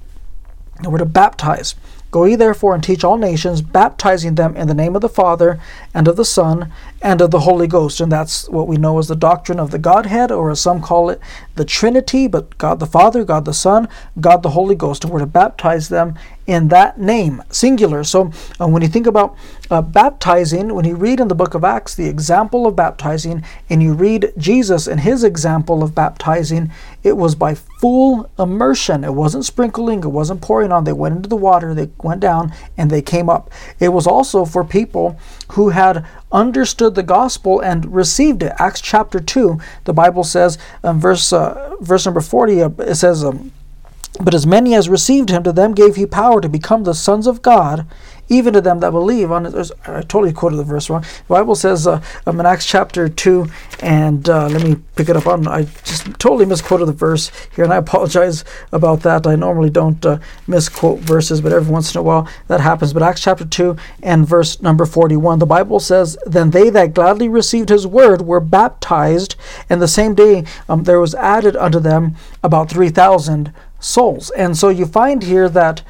and 0.78 0.92
we're 0.92 0.98
to 0.98 1.04
baptize 1.04 1.74
Go 2.14 2.26
ye 2.26 2.37
therefore 2.37 2.76
and 2.76 2.85
teach 2.85 3.02
all 3.02 3.18
nations, 3.18 3.61
baptizing 3.61 4.37
them 4.37 4.56
in 4.56 4.68
the 4.68 4.73
name 4.73 4.94
of 4.94 5.02
the 5.02 5.09
Father, 5.09 5.59
and 5.92 6.06
of 6.06 6.14
the 6.14 6.25
Son, 6.25 6.73
and 7.02 7.21
of 7.21 7.33
the 7.33 7.40
Holy 7.40 7.66
Ghost. 7.66 8.00
And 8.00 8.12
that's 8.12 8.49
what 8.49 8.68
we 8.68 8.76
know 8.76 9.00
as 9.00 9.09
the 9.09 9.16
doctrine 9.16 9.59
of 9.59 9.73
the 9.73 9.80
Godhead, 9.80 10.30
or 10.30 10.52
as 10.52 10.61
some 10.61 10.80
call 10.80 11.11
it, 11.11 11.21
the 11.56 11.64
Trinity, 11.64 12.28
but 12.28 12.56
God 12.56 12.78
the 12.78 12.87
Father, 12.87 13.25
God 13.25 13.47
the 13.47 13.52
Son, 13.52 13.88
God 14.21 14.44
the 14.44 14.50
Holy 14.50 14.76
Ghost. 14.76 15.02
And 15.02 15.12
we're 15.12 15.18
to 15.18 15.26
baptize 15.26 15.88
them 15.88 16.16
in 16.46 16.68
that 16.68 16.98
name, 16.98 17.42
singular. 17.50 18.04
So 18.04 18.30
uh, 18.60 18.68
when 18.68 18.82
you 18.82 18.88
think 18.88 19.06
about 19.06 19.36
uh, 19.70 19.80
baptizing, 19.80 20.74
when 20.74 20.84
you 20.84 20.94
read 20.94 21.20
in 21.20 21.28
the 21.28 21.34
book 21.34 21.54
of 21.54 21.64
Acts 21.64 21.94
the 21.94 22.06
example 22.06 22.66
of 22.66 22.76
baptizing, 22.76 23.42
and 23.70 23.82
you 23.82 23.94
read 23.94 24.32
Jesus 24.36 24.86
and 24.86 25.00
his 25.00 25.24
example 25.24 25.82
of 25.82 25.94
baptizing, 25.94 26.70
it 27.02 27.16
was 27.16 27.34
by 27.34 27.54
full 27.54 28.30
immersion. 28.38 29.04
It 29.04 29.14
wasn't 29.14 29.44
sprinkling, 29.44 30.04
it 30.04 30.08
wasn't 30.08 30.42
pouring 30.42 30.72
on. 30.72 30.84
They 30.84 30.92
went 30.92 31.16
into 31.16 31.28
the 31.28 31.36
water, 31.36 31.74
they 31.74 31.90
went 32.02 32.20
down, 32.20 32.52
and 32.76 32.90
they 32.90 33.02
came 33.02 33.30
up. 33.30 33.50
It 33.80 33.88
was 33.88 34.06
also 34.06 34.44
for 34.44 34.64
people 34.64 35.18
who 35.52 35.70
had 35.70 36.06
understood 36.30 36.94
the 36.94 37.02
gospel 37.02 37.60
and 37.60 37.94
received 37.94 38.42
it. 38.42 38.52
Acts 38.58 38.80
chapter 38.80 39.20
2, 39.20 39.58
the 39.84 39.92
Bible 39.92 40.24
says, 40.24 40.58
um, 40.82 41.00
verse, 41.00 41.32
uh, 41.32 41.76
verse 41.80 42.04
number 42.04 42.20
40, 42.20 42.62
uh, 42.62 42.68
it 42.80 42.96
says, 42.96 43.24
um, 43.24 43.52
but 44.21 44.35
as 44.35 44.47
many 44.47 44.75
as 44.75 44.88
received 44.88 45.30
him, 45.30 45.42
to 45.42 45.52
them 45.52 45.75
gave 45.75 45.97
he 45.97 46.06
power 46.06 46.40
to 46.40 46.49
become 46.49 46.85
the 46.85 46.94
sons 46.94 47.26
of 47.26 47.42
God, 47.42 47.85
even 48.28 48.54
to 48.54 48.61
them 48.61 48.80
that 48.80 48.92
believe. 48.92 49.30
On 49.30 49.47
I 49.47 50.00
totally 50.02 50.33
quoted 50.33 50.56
the 50.56 50.64
verse 50.64 50.88
wrong. 50.88 51.02
The 51.02 51.35
Bible 51.35 51.54
says 51.56 51.87
uh, 51.87 52.00
um, 52.26 52.38
in 52.38 52.47
Acts 52.47 52.64
chapter 52.64 53.09
two, 53.09 53.47
and 53.80 54.28
uh, 54.28 54.47
let 54.49 54.62
me 54.62 54.76
pick 54.94 55.09
it 55.09 55.16
up 55.16 55.26
on. 55.26 55.49
I 55.49 55.64
just 55.83 56.06
totally 56.21 56.47
misquoted 56.47 56.87
the 56.87 56.92
verse 56.92 57.30
here, 57.54 57.64
and 57.64 57.73
I 57.73 57.78
apologize 57.78 58.44
about 58.71 59.00
that. 59.00 59.26
I 59.26 59.35
normally 59.35 59.68
don't 59.68 60.04
uh, 60.06 60.21
misquote 60.47 61.00
verses, 61.00 61.40
but 61.40 61.52
every 61.52 61.71
once 61.71 61.92
in 61.94 61.99
a 61.99 62.02
while 62.02 62.28
that 62.47 62.61
happens. 62.61 62.92
But 62.92 63.02
Acts 63.02 63.21
chapter 63.21 63.44
two 63.44 63.76
and 64.02 64.26
verse 64.26 64.62
number 64.62 64.87
forty-one, 64.87 65.40
the 65.40 65.44
Bible 65.44 65.80
says, 65.80 66.16
"Then 66.25 66.50
they 66.50 66.71
that 66.71 66.94
gladly 66.94 67.28
received 67.28 67.68
his 67.68 67.87
word 67.87 68.23
were 68.23 68.40
baptized, 68.40 69.35
and 69.68 69.83
the 69.83 69.88
same 69.88 70.14
day 70.14 70.44
um, 70.68 70.85
there 70.85 71.00
was 71.00 71.16
added 71.16 71.56
unto 71.56 71.80
them 71.80 72.14
about 72.44 72.71
three 72.71 72.90
thousand." 72.90 73.52
Souls. 73.84 74.30
And 74.30 74.56
so 74.56 74.68
you 74.68 74.86
find 74.86 75.22
here 75.22 75.48
that 75.48 75.82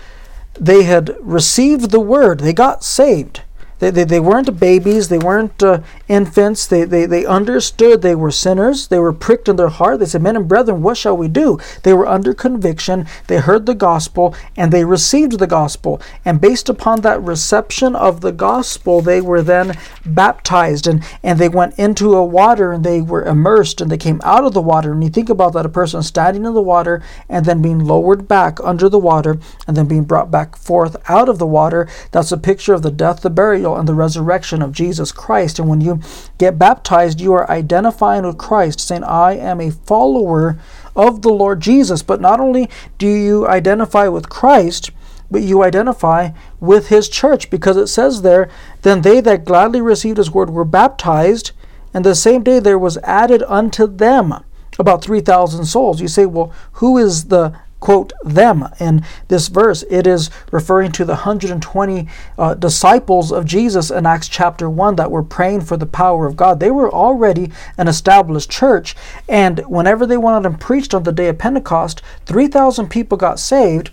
they 0.55 0.85
had 0.85 1.17
received 1.21 1.91
the 1.91 2.01
word, 2.01 2.41
they 2.41 2.53
got 2.53 2.85
saved. 2.85 3.43
They, 3.85 3.91
they, 3.91 4.05
they 4.05 4.21
weren't 4.21 4.59
babies, 4.59 5.11
they 5.11 5.19
weren't 5.19 5.63
uh, 5.63 5.83
infants. 6.09 6.67
They, 6.67 6.85
they, 6.85 7.05
they 7.05 7.27
understood 7.27 8.01
they 8.01 8.15
were 8.15 8.31
sinners. 8.31 8.89
They 8.89 8.99
were 8.99 9.13
pricked 9.13 9.47
in 9.47 9.57
their 9.57 9.69
heart. 9.69 10.01
They 10.01 10.07
said, 10.07 10.23
Men 10.23 10.37
and 10.37 10.49
brethren, 10.49 10.81
what 10.81 10.97
shall 10.97 11.19
we 11.19 11.29
do? 11.29 11.59
They 11.83 11.93
were 11.93 12.07
under 12.07 12.33
conviction. 12.33 13.07
They 13.27 13.41
heard 13.41 13.67
the 13.67 13.75
gospel 13.75 14.35
and 14.57 14.73
they 14.73 14.87
received 14.87 15.39
the 15.39 15.47
gospel. 15.47 16.01
And 16.25 16.41
based 16.41 16.71
upon 16.71 17.03
that 17.03 17.23
reception 17.23 17.95
of 17.95 18.23
the 18.23 18.33
gospel, 18.33 19.03
they 19.03 19.21
were 19.21 19.43
then 19.43 19.77
baptized 20.07 20.87
and, 20.87 21.05
and 21.23 21.39
they 21.39 21.51
went 21.51 21.79
into 21.79 22.15
a 22.15 22.25
water 22.25 22.73
and 22.73 22.85
they 22.85 23.03
were 23.03 23.25
immersed 23.25 23.83
and 23.83 23.91
they 23.91 23.99
came 23.99 24.23
out 24.25 24.45
of 24.45 24.55
the 24.55 24.63
water. 24.63 24.93
And 24.93 25.05
you 25.05 25.11
think 25.11 25.29
about 25.29 25.53
that 25.53 25.67
a 25.67 25.69
person 25.69 26.03
standing 26.03 26.47
in 26.47 26.55
the 26.55 26.63
water 26.63 27.03
and 27.29 27.45
then 27.45 27.61
being 27.61 27.81
lowered 27.81 28.27
back 28.29 28.59
under 28.65 28.89
the 28.89 28.99
water 28.99 29.39
and 29.67 29.77
then 29.77 29.89
being 29.89 30.05
brought 30.05 30.31
back 30.31 30.57
forth 30.57 30.97
out 31.11 31.29
of 31.29 31.39
the 31.39 31.47
water. 31.47 31.87
That's 32.13 32.33
a 32.33 32.39
picture 32.39 32.73
of 32.73 32.81
the 32.81 32.91
death, 32.91 33.21
the 33.21 33.31
burial, 33.31 33.74
and 33.77 33.89
the 33.89 33.95
resurrection 33.95 34.63
of 34.63 34.73
Jesus 34.73 35.13
Christ. 35.13 35.59
And 35.59 35.69
when 35.69 35.81
you 35.81 36.01
get 36.39 36.59
baptized, 36.59 37.21
you 37.21 37.33
are 37.33 37.51
identifying 37.51 38.25
with 38.25 38.39
Christ, 38.39 38.81
saying, 38.81 39.05
I 39.05 39.35
am 39.37 39.61
a 39.61 39.71
follower 39.71 40.59
of 40.97 41.23
the 41.23 41.33
Lord 41.33 41.61
Jesus. 41.61 42.03
But 42.03 42.21
not 42.21 42.41
only 42.41 42.69
do 42.99 43.07
you 43.07 43.47
identify 43.47 44.09
with 44.09 44.29
Christ, 44.29 44.91
but 45.31 45.43
you 45.43 45.63
identify 45.63 46.31
with 46.61 46.89
his 46.89 47.09
church 47.09 47.51
because 47.51 47.77
it 47.77 47.89
says 47.89 48.23
there, 48.23 48.49
Then 48.83 49.03
they 49.03 49.21
that 49.21 49.45
gladly 49.45 49.81
received 49.81 50.19
his 50.19 50.31
word 50.31 50.51
were 50.51 50.65
baptized, 50.65 51.53
and 51.93 52.05
the 52.05 52.15
same 52.15 52.43
day 52.43 52.59
there 52.59 52.79
was 52.79 52.99
added 52.99 53.43
unto 53.49 53.87
them 53.87 54.35
about 54.79 55.03
3,000 55.03 55.65
souls. 55.65 56.01
You 56.01 56.09
say, 56.09 56.27
Well, 56.27 56.53
who 56.75 56.99
is 56.99 57.25
the 57.25 57.59
quote 57.85 58.15
them. 58.25 58.67
In 58.81 59.05
this 59.29 59.49
verse 59.49 59.85
it 59.91 60.07
is 60.07 60.31
referring 60.51 60.91
to 60.93 61.05
the 61.05 61.13
120 61.13 62.09
uh, 62.39 62.55
disciples 62.55 63.31
of 63.31 63.45
jesus 63.45 63.91
in 63.91 64.07
acts 64.07 64.27
chapter 64.27 64.71
1 64.71 64.97
that 64.97 65.11
were 65.11 65.23
praying 65.23 65.61
for 65.61 65.77
the 65.77 65.85
power 65.85 66.27
of 66.27 66.35
god. 66.35 66.61
They 66.61 66.71
were 66.71 66.91
already 66.91 67.53
an 67.77 67.87
established 67.87 68.51
church 68.51 68.97
and 69.29 69.59
whenever 69.69 70.07
they 70.07 70.17
went 70.17 70.35
out 70.35 70.47
and 70.47 70.59
preached 70.59 70.95
on 70.95 71.03
the 71.03 71.13
day 71.13 71.29
of 71.29 71.37
pentecost 71.37 72.01
3000 72.25 72.89
people 72.89 73.19
got 73.19 73.39
saved 73.39 73.91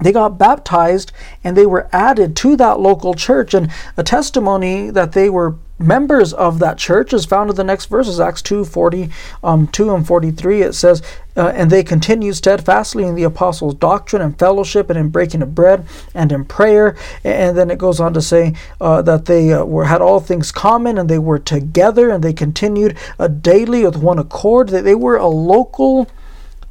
they 0.00 0.10
got 0.10 0.36
baptized 0.36 1.12
and 1.44 1.56
they 1.56 1.66
were 1.66 1.88
added 1.92 2.34
to 2.36 2.56
that 2.56 2.80
local 2.80 3.14
church. 3.14 3.54
And 3.54 3.70
a 3.96 4.02
testimony 4.02 4.90
that 4.90 5.12
they 5.12 5.30
were 5.30 5.54
members 5.82 6.32
of 6.32 6.58
that 6.58 6.78
church 6.78 7.12
is 7.12 7.24
found 7.24 7.50
in 7.50 7.56
the 7.56 7.64
next 7.64 7.86
verses 7.86 8.20
acts 8.20 8.42
2 8.42 8.64
40 8.64 9.10
um, 9.42 9.66
2 9.68 9.94
and 9.94 10.06
43 10.06 10.62
it 10.62 10.72
says 10.74 11.02
uh, 11.36 11.48
and 11.54 11.70
they 11.70 11.82
continued 11.82 12.36
steadfastly 12.36 13.04
in 13.04 13.14
the 13.14 13.22
apostles 13.22 13.74
doctrine 13.74 14.22
and 14.22 14.38
fellowship 14.38 14.90
and 14.90 14.98
in 14.98 15.08
breaking 15.08 15.42
of 15.42 15.54
bread 15.54 15.86
and 16.14 16.30
in 16.30 16.44
prayer. 16.44 16.96
And 17.24 17.56
then 17.56 17.70
it 17.70 17.78
goes 17.78 18.00
on 18.00 18.12
to 18.14 18.22
say 18.22 18.54
uh, 18.80 19.02
that 19.02 19.24
they 19.24 19.52
uh, 19.52 19.64
were 19.64 19.86
had 19.86 20.02
all 20.02 20.20
things 20.20 20.52
common 20.52 20.98
and 20.98 21.08
they 21.08 21.18
were 21.18 21.38
together 21.38 22.10
and 22.10 22.22
they 22.22 22.32
continued 22.32 22.96
uh, 23.18 23.28
daily 23.28 23.84
with 23.84 23.96
one 23.96 24.18
accord. 24.18 24.68
That 24.68 24.84
they 24.84 24.94
were 24.94 25.16
a 25.16 25.28
local 25.28 26.08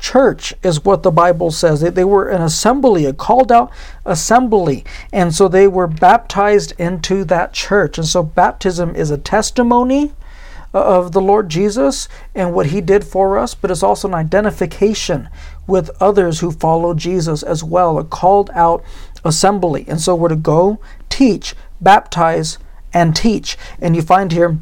church 0.01 0.53
is 0.63 0.84
what 0.84 1.03
the 1.03 1.12
Bible 1.12 1.51
says. 1.51 1.79
They, 1.79 1.89
they 1.89 2.03
were 2.03 2.27
an 2.27 2.41
assembly, 2.41 3.05
a 3.05 3.13
called 3.13 3.51
out 3.51 3.72
assembly. 4.05 4.84
And 5.13 5.34
so 5.34 5.48
they 5.48 5.67
were 5.67 5.88
baptized 5.88 6.74
into 6.77 7.24
that 7.25 7.53
church. 7.53 7.98
And 7.98 8.08
so 8.08 8.24
baptism 8.24 8.96
is 8.96 9.12
a 9.12 9.17
testimony 9.17 10.12
uh, 10.74 10.84
of 10.84 11.12
the 11.12 11.22
Lord 11.22 11.50
Jesus 11.50 12.10
and 12.34 12.53
what 12.53 12.67
he 12.67 12.81
did 12.81 13.03
for 13.03 13.38
us, 13.38 13.53
but 13.53 13.70
it's 13.70 13.84
also 13.84 14.08
an 14.08 14.13
identification 14.13 15.29
with 15.67 15.91
others 16.01 16.39
who 16.39 16.51
follow 16.51 16.93
Jesus 16.93 17.43
as 17.43 17.63
well, 17.63 17.98
a 17.98 18.03
called 18.03 18.50
out 18.53 18.84
assembly. 19.24 19.86
And 19.88 20.01
so 20.01 20.15
we're 20.15 20.29
to 20.29 20.36
go, 20.36 20.79
teach, 21.10 21.55
baptize, 21.79 22.58
and 22.93 23.15
teach. 23.15 23.58
And 23.79 23.96
you 23.96 24.01
find 24.01 24.31
here 24.31 24.60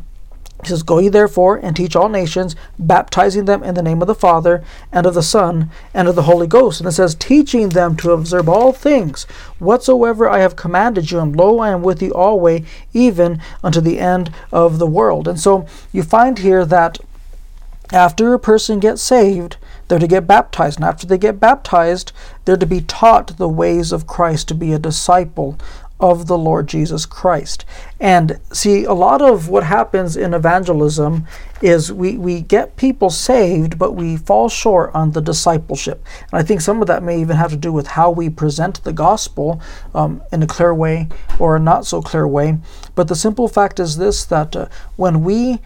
he 0.61 0.67
says, 0.67 0.83
Go 0.83 0.99
ye 0.99 1.07
therefore 1.07 1.57
and 1.57 1.75
teach 1.75 1.95
all 1.95 2.09
nations, 2.09 2.55
baptizing 2.77 3.45
them 3.45 3.63
in 3.63 3.75
the 3.75 3.81
name 3.81 4.01
of 4.01 4.07
the 4.07 4.15
Father, 4.15 4.63
and 4.91 5.05
of 5.05 5.13
the 5.13 5.23
Son, 5.23 5.69
and 5.93 6.07
of 6.07 6.15
the 6.15 6.23
Holy 6.23 6.47
Ghost. 6.47 6.81
And 6.81 6.89
it 6.89 6.93
says, 6.93 7.15
Teaching 7.15 7.69
them 7.69 7.95
to 7.97 8.11
observe 8.11 8.49
all 8.49 8.73
things 8.73 9.23
whatsoever 9.59 10.29
I 10.29 10.39
have 10.39 10.55
commanded 10.55 11.11
you, 11.11 11.19
and 11.19 11.35
lo, 11.35 11.59
I 11.59 11.69
am 11.69 11.81
with 11.81 12.01
you 12.01 12.13
always, 12.13 12.65
even 12.93 13.41
unto 13.63 13.79
the 13.79 13.99
end 13.99 14.31
of 14.51 14.79
the 14.79 14.87
world. 14.87 15.27
And 15.27 15.39
so 15.39 15.65
you 15.93 16.03
find 16.03 16.39
here 16.39 16.65
that 16.65 16.99
after 17.91 18.33
a 18.33 18.39
person 18.39 18.79
gets 18.79 19.01
saved, 19.01 19.57
they're 19.87 19.97
to 19.97 20.07
get 20.07 20.27
baptized. 20.27 20.77
And 20.77 20.85
after 20.85 21.07
they 21.07 21.17
get 21.17 21.39
baptized, 21.39 22.11
they're 22.45 22.57
to 22.57 22.65
be 22.65 22.81
taught 22.81 23.37
the 23.37 23.49
ways 23.49 23.91
of 23.91 24.07
Christ, 24.07 24.47
to 24.49 24.53
be 24.53 24.73
a 24.73 24.79
disciple 24.79 25.57
of 25.99 26.27
the 26.27 26.37
Lord 26.37 26.67
Jesus 26.67 27.05
Christ. 27.05 27.65
And 27.99 28.39
see, 28.53 28.85
a 28.85 28.93
lot 28.93 29.21
of 29.21 29.49
what 29.49 29.63
happens 29.63 30.15
in 30.15 30.33
evangelism 30.33 31.27
is 31.61 31.91
we, 31.91 32.17
we 32.17 32.41
get 32.41 32.77
people 32.77 33.09
saved, 33.09 33.77
but 33.77 33.91
we 33.91 34.15
fall 34.15 34.47
short 34.47 34.91
on 34.93 35.11
the 35.11 35.21
discipleship. 35.21 36.05
And 36.31 36.39
I 36.39 36.43
think 36.43 36.61
some 36.61 36.81
of 36.81 36.87
that 36.87 37.03
may 37.03 37.19
even 37.19 37.35
have 37.35 37.51
to 37.51 37.57
do 37.57 37.73
with 37.73 37.87
how 37.87 38.11
we 38.11 38.29
present 38.29 38.83
the 38.83 38.93
gospel 38.93 39.61
um, 39.93 40.21
in 40.31 40.41
a 40.41 40.47
clear 40.47 40.73
way 40.73 41.09
or 41.37 41.57
a 41.57 41.59
not 41.59 41.85
so 41.85 42.01
clear 42.01 42.27
way. 42.27 42.57
But 42.95 43.09
the 43.09 43.15
simple 43.15 43.47
fact 43.47 43.79
is 43.79 43.97
this 43.97 44.23
that 44.25 44.55
uh, 44.55 44.67
when 44.95 45.23
we 45.23 45.59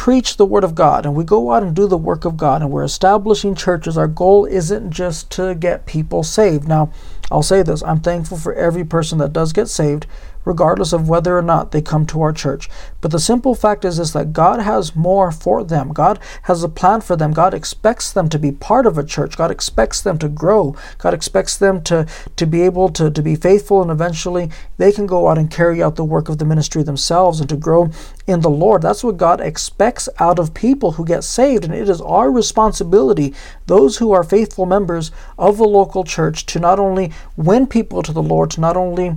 preach 0.00 0.38
the 0.38 0.46
Word 0.46 0.64
of 0.64 0.74
God 0.74 1.04
and 1.04 1.14
we 1.14 1.24
go 1.24 1.52
out 1.52 1.62
and 1.62 1.76
do 1.76 1.86
the 1.86 1.98
work 1.98 2.24
of 2.24 2.38
God 2.38 2.62
and 2.62 2.70
we're 2.70 2.84
establishing 2.84 3.54
churches, 3.54 3.98
our 3.98 4.08
goal 4.08 4.46
isn't 4.46 4.90
just 4.90 5.30
to 5.32 5.54
get 5.54 5.84
people 5.84 6.22
saved. 6.22 6.66
Now, 6.66 6.90
I'll 7.30 7.42
say 7.42 7.62
this 7.62 7.82
I'm 7.82 8.00
thankful 8.00 8.36
for 8.38 8.54
every 8.54 8.84
person 8.84 9.18
that 9.18 9.32
does 9.32 9.52
get 9.52 9.68
saved, 9.68 10.06
regardless 10.44 10.92
of 10.92 11.08
whether 11.08 11.36
or 11.36 11.42
not 11.42 11.70
they 11.70 11.82
come 11.82 12.06
to 12.06 12.22
our 12.22 12.32
church. 12.32 12.68
But 13.00 13.10
the 13.10 13.18
simple 13.18 13.54
fact 13.54 13.84
is, 13.84 13.98
is 13.98 14.12
that 14.12 14.32
God 14.32 14.60
has 14.60 14.96
more 14.96 15.30
for 15.30 15.64
them. 15.64 15.92
God 15.92 16.18
has 16.42 16.62
a 16.62 16.68
plan 16.68 17.00
for 17.00 17.16
them. 17.16 17.32
God 17.32 17.54
expects 17.54 18.12
them 18.12 18.28
to 18.28 18.38
be 18.38 18.52
part 18.52 18.86
of 18.86 18.98
a 18.98 19.04
church. 19.04 19.36
God 19.36 19.50
expects 19.50 20.00
them 20.00 20.18
to 20.18 20.28
grow. 20.28 20.74
God 20.98 21.14
expects 21.14 21.56
them 21.56 21.82
to, 21.84 22.06
to 22.36 22.46
be 22.46 22.62
able 22.62 22.88
to, 22.90 23.10
to 23.10 23.22
be 23.22 23.36
faithful 23.36 23.82
and 23.82 23.90
eventually 23.90 24.50
they 24.78 24.92
can 24.92 25.06
go 25.06 25.28
out 25.28 25.38
and 25.38 25.50
carry 25.50 25.82
out 25.82 25.96
the 25.96 26.04
work 26.04 26.28
of 26.28 26.38
the 26.38 26.44
ministry 26.44 26.82
themselves 26.82 27.40
and 27.40 27.48
to 27.48 27.56
grow 27.56 27.90
in 28.26 28.40
the 28.40 28.50
Lord. 28.50 28.82
That's 28.82 29.04
what 29.04 29.16
God 29.16 29.40
expects 29.40 30.08
out 30.18 30.38
of 30.38 30.54
people 30.54 30.92
who 30.92 31.04
get 31.04 31.24
saved. 31.24 31.64
And 31.64 31.74
it 31.74 31.88
is 31.88 32.00
our 32.00 32.30
responsibility, 32.30 33.34
those 33.66 33.98
who 33.98 34.12
are 34.12 34.24
faithful 34.24 34.66
members 34.66 35.10
of 35.38 35.58
the 35.58 35.64
local 35.64 36.04
church, 36.04 36.46
to 36.46 36.58
not 36.58 36.78
only 36.78 37.12
win 37.36 37.66
people 37.66 38.02
to 38.02 38.12
the 38.12 38.22
Lord, 38.22 38.50
to 38.52 38.60
not 38.60 38.76
only 38.76 39.16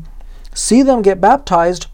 see 0.54 0.84
them 0.84 1.02
get 1.02 1.22
baptized, 1.22 1.88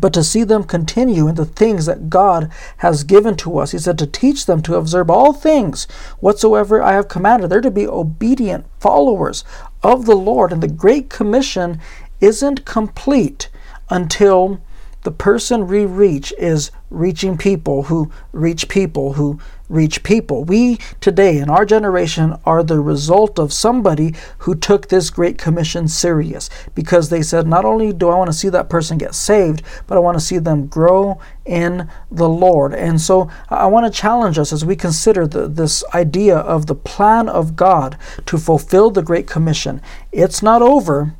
but 0.00 0.12
to 0.12 0.22
see 0.22 0.44
them 0.44 0.62
continue 0.64 1.26
in 1.26 1.34
the 1.34 1.44
things 1.44 1.86
that 1.86 2.08
God 2.10 2.50
has 2.78 3.02
given 3.02 3.36
to 3.38 3.58
us. 3.58 3.72
He 3.72 3.78
said 3.78 3.98
to 3.98 4.06
teach 4.06 4.46
them 4.46 4.62
to 4.62 4.76
observe 4.76 5.10
all 5.10 5.32
things 5.32 5.84
whatsoever 6.20 6.82
I 6.82 6.92
have 6.92 7.08
commanded. 7.08 7.50
They're 7.50 7.60
to 7.60 7.70
be 7.70 7.86
obedient 7.86 8.66
followers 8.78 9.44
of 9.82 10.06
the 10.06 10.14
Lord. 10.14 10.52
And 10.52 10.62
the 10.62 10.68
Great 10.68 11.10
Commission 11.10 11.80
isn't 12.20 12.64
complete 12.64 13.48
until 13.88 14.60
the 15.02 15.10
person 15.10 15.66
we 15.66 15.86
reach 15.86 16.32
is 16.38 16.70
reaching 16.90 17.38
people 17.38 17.84
who 17.84 18.12
reach 18.32 18.68
people 18.68 19.14
who 19.14 19.40
reach 19.70 20.02
people. 20.02 20.44
We 20.44 20.78
today 21.00 21.38
in 21.38 21.48
our 21.48 21.64
generation 21.64 22.36
are 22.44 22.62
the 22.62 22.80
result 22.80 23.38
of 23.38 23.52
somebody 23.52 24.14
who 24.38 24.54
took 24.54 24.88
this 24.88 25.08
Great 25.08 25.38
Commission 25.38 25.88
serious 25.88 26.50
because 26.74 27.08
they 27.08 27.22
said, 27.22 27.46
not 27.46 27.64
only 27.64 27.92
do 27.92 28.08
I 28.08 28.16
want 28.16 28.28
to 28.28 28.36
see 28.36 28.48
that 28.50 28.68
person 28.68 28.98
get 28.98 29.14
saved, 29.14 29.62
but 29.86 29.96
I 29.96 30.00
want 30.00 30.18
to 30.18 30.24
see 30.24 30.38
them 30.38 30.66
grow 30.66 31.20
in 31.46 31.88
the 32.10 32.28
Lord. 32.28 32.74
And 32.74 33.00
so 33.00 33.30
I 33.48 33.66
want 33.66 33.92
to 33.92 34.00
challenge 34.00 34.38
us 34.38 34.52
as 34.52 34.64
we 34.64 34.76
consider 34.76 35.26
the, 35.26 35.48
this 35.48 35.84
idea 35.94 36.36
of 36.36 36.66
the 36.66 36.74
plan 36.74 37.28
of 37.28 37.56
God 37.56 37.96
to 38.26 38.38
fulfill 38.38 38.90
the 38.90 39.02
Great 39.02 39.26
Commission. 39.26 39.80
It's 40.12 40.42
not 40.42 40.62
over 40.62 41.14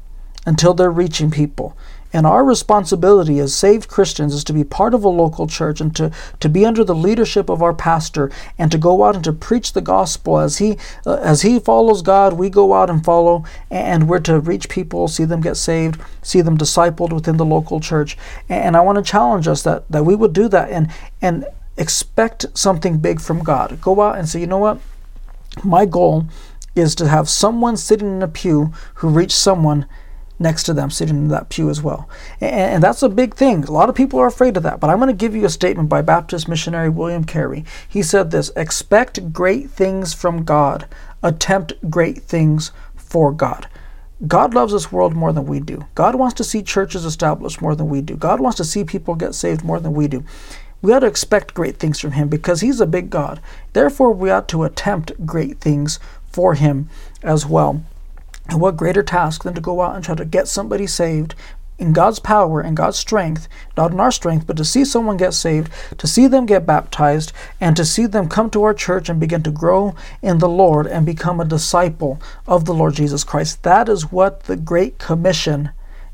until 0.46 0.74
they're 0.74 0.90
reaching 0.90 1.30
people. 1.30 1.76
And 2.12 2.26
our 2.26 2.44
responsibility 2.44 3.38
as 3.38 3.54
saved 3.54 3.88
Christians 3.88 4.34
is 4.34 4.42
to 4.44 4.52
be 4.52 4.64
part 4.64 4.94
of 4.94 5.04
a 5.04 5.08
local 5.08 5.46
church 5.46 5.80
and 5.80 5.94
to, 5.96 6.10
to 6.40 6.48
be 6.48 6.66
under 6.66 6.82
the 6.82 6.94
leadership 6.94 7.48
of 7.48 7.62
our 7.62 7.72
pastor 7.72 8.30
and 8.58 8.70
to 8.72 8.78
go 8.78 9.04
out 9.04 9.14
and 9.14 9.24
to 9.24 9.32
preach 9.32 9.72
the 9.72 9.80
gospel. 9.80 10.38
As 10.38 10.58
he, 10.58 10.76
uh, 11.06 11.14
as 11.16 11.42
he 11.42 11.60
follows 11.60 12.02
God, 12.02 12.32
we 12.32 12.50
go 12.50 12.74
out 12.74 12.90
and 12.90 13.04
follow, 13.04 13.44
and 13.70 14.08
we're 14.08 14.18
to 14.20 14.40
reach 14.40 14.68
people, 14.68 15.06
see 15.06 15.24
them 15.24 15.40
get 15.40 15.56
saved, 15.56 16.00
see 16.22 16.40
them 16.40 16.58
discipled 16.58 17.12
within 17.12 17.36
the 17.36 17.44
local 17.44 17.78
church. 17.78 18.18
And 18.48 18.76
I 18.76 18.80
want 18.80 18.98
to 18.98 19.04
challenge 19.04 19.46
us 19.46 19.62
that, 19.62 19.88
that 19.90 20.04
we 20.04 20.16
would 20.16 20.32
do 20.32 20.48
that 20.48 20.70
and, 20.70 20.90
and 21.22 21.46
expect 21.76 22.46
something 22.54 22.98
big 22.98 23.20
from 23.20 23.44
God. 23.44 23.80
Go 23.80 24.00
out 24.00 24.18
and 24.18 24.28
say, 24.28 24.40
you 24.40 24.46
know 24.46 24.58
what? 24.58 24.80
My 25.64 25.86
goal 25.86 26.26
is 26.74 26.94
to 26.96 27.08
have 27.08 27.28
someone 27.28 27.76
sitting 27.76 28.16
in 28.16 28.22
a 28.22 28.28
pew 28.28 28.72
who 28.94 29.08
reached 29.08 29.36
someone 29.36 29.86
next 30.40 30.64
to 30.64 30.74
them 30.74 30.90
sitting 30.90 31.16
in 31.16 31.28
that 31.28 31.50
pew 31.50 31.70
as 31.70 31.82
well. 31.82 32.08
And, 32.40 32.54
and, 32.54 32.82
that's 32.82 33.02
a 33.02 33.08
big 33.08 33.34
thing. 33.34 33.64
A 33.64 33.70
lot 33.70 33.90
of 33.90 33.94
people 33.94 34.18
are 34.18 34.26
afraid 34.26 34.56
of 34.56 34.62
that. 34.62 34.80
But 34.80 34.90
I'm 34.90 34.98
going 34.98 35.08
to 35.08 35.12
give 35.12 35.36
you 35.36 35.44
a 35.44 35.50
statement 35.50 35.88
by 35.88 36.02
Baptist 36.02 36.48
missionary 36.48 36.88
William 36.88 37.24
Carey. 37.24 37.64
He 37.88 38.02
said 38.02 38.30
this 38.30 38.50
Expect 38.56 39.32
great 39.32 39.70
things 39.70 40.14
from 40.14 40.44
God, 40.44 40.88
attempt 41.22 41.74
great 41.90 42.22
things 42.22 42.72
for 42.96 43.30
God. 43.30 43.68
God 44.26 44.54
loves 44.54 44.72
this 44.72 44.92
world 44.92 45.14
more 45.14 45.32
than 45.32 45.46
we 45.46 45.60
do. 45.60 45.86
God 45.94 46.14
wants 46.14 46.34
to 46.34 46.44
see 46.44 46.62
churches 46.62 47.04
established 47.04 47.62
more 47.62 47.74
than 47.74 47.88
we 47.88 48.00
do. 48.00 48.16
God 48.16 48.40
wants 48.40 48.56
to 48.58 48.64
see 48.64 48.84
people 48.84 49.14
get 49.14 49.34
saved 49.34 49.64
more 49.64 49.80
than 49.80 49.94
we 49.94 50.08
do. 50.08 50.24
We 50.82 50.92
ought 50.92 51.00
to 51.00 51.06
expect 51.06 51.54
great 51.54 51.76
things 51.76 52.00
from 52.00 52.12
Him 52.12 52.28
because 52.28 52.60
He's 52.60 52.80
a 52.80 52.86
big 52.86 53.10
God. 53.10 53.40
Therefore, 53.72 54.12
we 54.12 54.30
ought 54.30 54.48
to 54.48 54.64
attempt 54.64 55.26
great 55.26 55.58
things 55.60 55.98
for 56.30 56.54
Him 56.54 56.88
as 57.22 57.46
well. 57.46 57.82
And 58.50 58.60
what 58.60 58.76
greater 58.76 59.04
task 59.04 59.44
than 59.44 59.54
to 59.54 59.60
go 59.60 59.80
out 59.80 59.94
and 59.94 60.04
try 60.04 60.16
to 60.16 60.24
get 60.24 60.48
somebody 60.48 60.88
saved 60.88 61.36
in 61.78 61.92
God's 61.92 62.18
power 62.18 62.60
and 62.60 62.76
God's 62.76 62.98
strength, 62.98 63.48
not 63.76 63.92
in 63.92 64.00
our 64.00 64.10
strength, 64.10 64.46
but 64.46 64.56
to 64.56 64.64
see 64.64 64.84
someone 64.84 65.16
get 65.16 65.34
saved, 65.34 65.70
to 65.96 66.06
see 66.08 66.26
them 66.26 66.46
get 66.46 66.66
baptized, 66.66 67.32
and 67.60 67.76
to 67.76 67.84
see 67.84 68.06
them 68.06 68.28
come 68.28 68.50
to 68.50 68.64
our 68.64 68.74
church 68.74 69.08
and 69.08 69.20
begin 69.20 69.44
to 69.44 69.52
grow 69.52 69.94
in 70.20 70.38
the 70.38 70.48
Lord 70.48 70.88
and 70.88 71.06
become 71.06 71.40
a 71.40 71.44
disciple 71.44 72.20
of 72.48 72.64
the 72.64 72.74
Lord 72.74 72.94
Jesus 72.94 73.22
Christ. 73.22 73.62
That 73.62 73.88
is 73.88 74.10
what 74.10 74.42
the 74.42 74.56
Great 74.56 74.98
Commission 74.98 75.70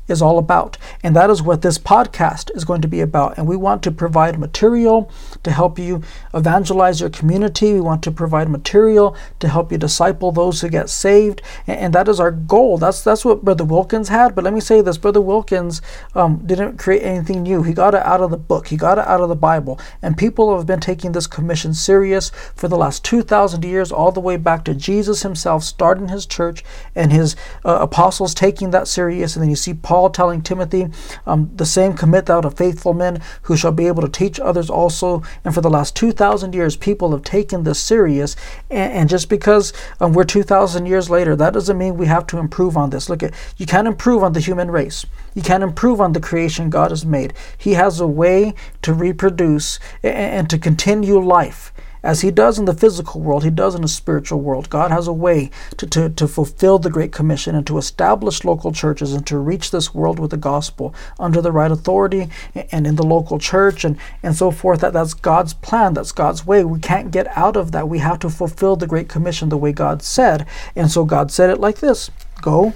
is 0.07 0.21
all 0.21 0.37
about. 0.37 0.77
And 1.03 1.15
that 1.15 1.29
is 1.29 1.41
what 1.41 1.61
this 1.61 1.77
podcast 1.77 2.55
is 2.55 2.65
going 2.65 2.81
to 2.81 2.87
be 2.87 3.01
about. 3.01 3.37
And 3.37 3.47
we 3.47 3.55
want 3.55 3.83
to 3.83 3.91
provide 3.91 4.39
material 4.39 5.11
to 5.43 5.51
help 5.51 5.77
you 5.77 6.01
evangelize 6.33 7.01
your 7.01 7.09
community. 7.09 7.73
We 7.73 7.81
want 7.81 8.03
to 8.03 8.11
provide 8.11 8.49
material 8.49 9.15
to 9.39 9.49
help 9.49 9.71
you 9.71 9.77
disciple 9.77 10.31
those 10.31 10.61
who 10.61 10.69
get 10.69 10.89
saved. 10.89 11.41
And, 11.65 11.87
that 11.97 12.09
is 12.09 12.19
our 12.19 12.31
goal. 12.31 12.77
That's 12.77 13.01
that's 13.01 13.23
what 13.23 13.45
Brother 13.45 13.63
Wilkins 13.63 14.09
had. 14.09 14.35
But 14.35 14.43
let 14.43 14.53
me 14.53 14.59
say 14.59 14.81
this 14.81 14.97
Brother 14.97 15.21
Wilkins 15.21 15.81
um, 16.13 16.45
didn't 16.45 16.77
create 16.77 17.01
anything 17.01 17.43
new. 17.43 17.63
He 17.63 17.73
got 17.73 17.95
it 17.95 18.03
out 18.03 18.21
of 18.21 18.29
the 18.29 18.37
book, 18.37 18.67
he 18.67 18.77
got 18.77 18.97
it 18.97 19.07
out 19.07 19.21
of 19.21 19.29
the 19.29 19.35
Bible. 19.35 19.79
And 20.01 20.17
people 20.17 20.55
have 20.55 20.67
been 20.67 20.81
taking 20.81 21.13
this 21.13 21.27
commission 21.27 21.73
serious 21.73 22.29
for 22.55 22.67
the 22.67 22.77
last 22.77 23.03
2,000 23.05 23.63
years, 23.63 23.91
all 23.91 24.11
the 24.11 24.19
way 24.19 24.37
back 24.37 24.63
to 24.65 24.75
Jesus 24.75 25.23
himself 25.23 25.63
starting 25.63 26.09
his 26.09 26.25
church 26.25 26.63
and 26.93 27.11
his 27.11 27.35
uh, 27.65 27.79
apostles 27.81 28.33
taking 28.33 28.71
that 28.71 28.87
serious. 28.87 29.35
And 29.35 29.41
then 29.41 29.49
you 29.49 29.55
see 29.55 29.73
Paul 29.73 29.96
Paul 29.97 30.11
telling 30.11 30.43
Timothy, 30.43 30.89
um, 31.25 31.49
The 31.55 31.65
same 31.65 31.95
commit 31.95 32.27
thou 32.27 32.41
to 32.41 32.51
faithful 32.51 32.93
men 32.93 33.19
who 33.41 33.57
shall 33.57 33.71
be 33.71 33.87
able 33.87 34.03
to 34.03 34.07
teach 34.07 34.39
others 34.39 34.69
also. 34.69 35.23
And 35.43 35.55
for 35.55 35.61
the 35.61 35.71
last 35.71 35.95
2,000 35.95 36.53
years, 36.53 36.75
people 36.75 37.09
have 37.13 37.23
taken 37.23 37.63
this 37.63 37.79
serious. 37.79 38.35
And, 38.69 38.93
and 38.93 39.09
just 39.09 39.27
because 39.27 39.73
um, 39.99 40.13
we're 40.13 40.23
2,000 40.23 40.85
years 40.85 41.09
later, 41.09 41.35
that 41.35 41.53
doesn't 41.53 41.79
mean 41.79 41.97
we 41.97 42.05
have 42.05 42.27
to 42.27 42.37
improve 42.37 42.77
on 42.77 42.91
this. 42.91 43.09
Look, 43.09 43.23
at 43.23 43.33
you 43.57 43.65
can't 43.65 43.87
improve 43.87 44.21
on 44.21 44.33
the 44.33 44.39
human 44.39 44.69
race. 44.69 45.03
You 45.33 45.41
can't 45.41 45.63
improve 45.63 45.99
on 45.99 46.13
the 46.13 46.19
creation 46.19 46.69
God 46.69 46.91
has 46.91 47.03
made. 47.03 47.33
He 47.57 47.73
has 47.73 47.99
a 47.99 48.05
way 48.05 48.53
to 48.83 48.93
reproduce 48.93 49.79
and, 50.03 50.15
and 50.15 50.49
to 50.51 50.59
continue 50.59 51.19
life. 51.19 51.73
As 52.07 52.21
he 52.21 52.31
does 52.31 52.57
in 52.57 52.63
the 52.63 52.73
physical 52.73 53.19
world, 53.19 53.43
he 53.43 53.49
does 53.49 53.75
in 53.75 53.81
the 53.81 53.87
spiritual 53.89 54.39
world. 54.39 54.69
God 54.69 54.91
has 54.91 55.09
a 55.09 55.13
way 55.13 55.51
to, 55.75 55.85
to, 55.87 56.09
to 56.11 56.25
fulfill 56.25 56.79
the 56.79 56.89
Great 56.89 57.11
Commission 57.11 57.53
and 57.53 57.67
to 57.67 57.77
establish 57.77 58.45
local 58.45 58.71
churches 58.71 59.11
and 59.11 59.27
to 59.27 59.37
reach 59.37 59.71
this 59.71 59.93
world 59.93 60.17
with 60.17 60.31
the 60.31 60.37
gospel 60.37 60.95
under 61.19 61.41
the 61.41 61.51
right 61.51 61.69
authority 61.69 62.29
and 62.71 62.87
in 62.87 62.95
the 62.95 63.05
local 63.05 63.39
church 63.39 63.83
and, 63.83 63.97
and 64.23 64.37
so 64.37 64.51
forth. 64.51 64.79
That, 64.79 64.93
that's 64.93 65.13
God's 65.13 65.53
plan, 65.53 65.95
that's 65.95 66.13
God's 66.13 66.47
way. 66.47 66.63
We 66.63 66.79
can't 66.79 67.11
get 67.11 67.27
out 67.37 67.57
of 67.57 67.73
that. 67.73 67.89
We 67.89 67.99
have 67.99 68.19
to 68.19 68.29
fulfill 68.29 68.77
the 68.77 68.87
Great 68.87 69.09
Commission 69.09 69.49
the 69.49 69.57
way 69.57 69.73
God 69.73 70.01
said. 70.01 70.47
And 70.77 70.89
so 70.89 71.03
God 71.03 71.29
said 71.29 71.49
it 71.49 71.59
like 71.59 71.79
this 71.79 72.09
Go, 72.41 72.73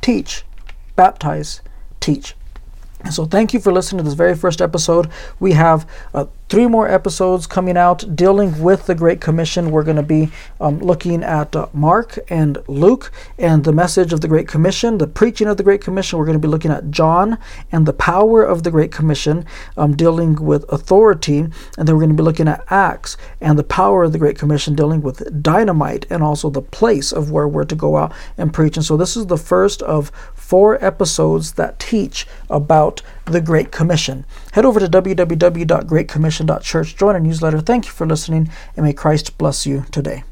teach, 0.00 0.44
baptize, 0.96 1.60
teach. 2.00 2.34
So, 3.10 3.26
thank 3.26 3.52
you 3.52 3.58
for 3.58 3.72
listening 3.72 3.98
to 3.98 4.04
this 4.04 4.14
very 4.14 4.36
first 4.36 4.62
episode. 4.62 5.10
We 5.40 5.52
have 5.52 5.88
uh, 6.14 6.26
three 6.52 6.66
more 6.66 6.86
episodes 6.86 7.46
coming 7.46 7.78
out 7.78 8.14
dealing 8.14 8.60
with 8.60 8.84
the 8.84 8.94
Great 8.94 9.22
Commission. 9.22 9.70
We're 9.70 9.84
going 9.84 9.96
to 9.96 10.02
be 10.02 10.30
um, 10.60 10.80
looking 10.80 11.24
at 11.24 11.56
uh, 11.56 11.68
Mark 11.72 12.18
and 12.28 12.58
Luke 12.68 13.10
and 13.38 13.64
the 13.64 13.72
message 13.72 14.12
of 14.12 14.20
the 14.20 14.28
Great 14.28 14.48
Commission, 14.48 14.98
the 14.98 15.06
preaching 15.06 15.48
of 15.48 15.56
the 15.56 15.62
Great 15.62 15.80
Commission. 15.80 16.18
We're 16.18 16.26
going 16.26 16.38
to 16.38 16.46
be 16.46 16.52
looking 16.52 16.70
at 16.70 16.90
John 16.90 17.38
and 17.72 17.86
the 17.86 17.94
power 17.94 18.42
of 18.42 18.64
the 18.64 18.70
Great 18.70 18.92
Commission, 18.92 19.46
um, 19.78 19.96
dealing 19.96 20.34
with 20.44 20.70
authority. 20.70 21.38
And 21.38 21.88
then 21.88 21.94
we're 21.94 22.02
going 22.02 22.14
to 22.14 22.22
be 22.22 22.22
looking 22.22 22.48
at 22.48 22.62
Acts 22.68 23.16
and 23.40 23.58
the 23.58 23.64
power 23.64 24.04
of 24.04 24.12
the 24.12 24.18
Great 24.18 24.38
Commission, 24.38 24.74
dealing 24.74 25.00
with 25.00 25.42
dynamite 25.42 26.04
and 26.10 26.22
also 26.22 26.50
the 26.50 26.60
place 26.60 27.12
of 27.12 27.30
where 27.30 27.48
we're 27.48 27.64
to 27.64 27.74
go 27.74 27.96
out 27.96 28.12
and 28.36 28.52
preach. 28.52 28.76
And 28.76 28.84
so 28.84 28.98
this 28.98 29.16
is 29.16 29.24
the 29.28 29.38
first 29.38 29.80
of 29.80 30.12
four 30.34 30.84
episodes 30.84 31.52
that 31.52 31.78
teach 31.78 32.26
about 32.50 33.00
the 33.24 33.40
Great 33.40 33.72
Commission. 33.72 34.26
Head 34.52 34.66
over 34.66 34.80
to 34.80 34.88
www.greatcommission.church, 36.42 36.96
join 36.96 37.14
our 37.14 37.20
newsletter. 37.20 37.60
Thank 37.60 37.86
you 37.86 37.92
for 37.92 38.06
listening, 38.06 38.50
and 38.76 38.84
may 38.84 38.92
Christ 38.92 39.38
bless 39.38 39.66
you 39.66 39.84
today. 39.90 40.24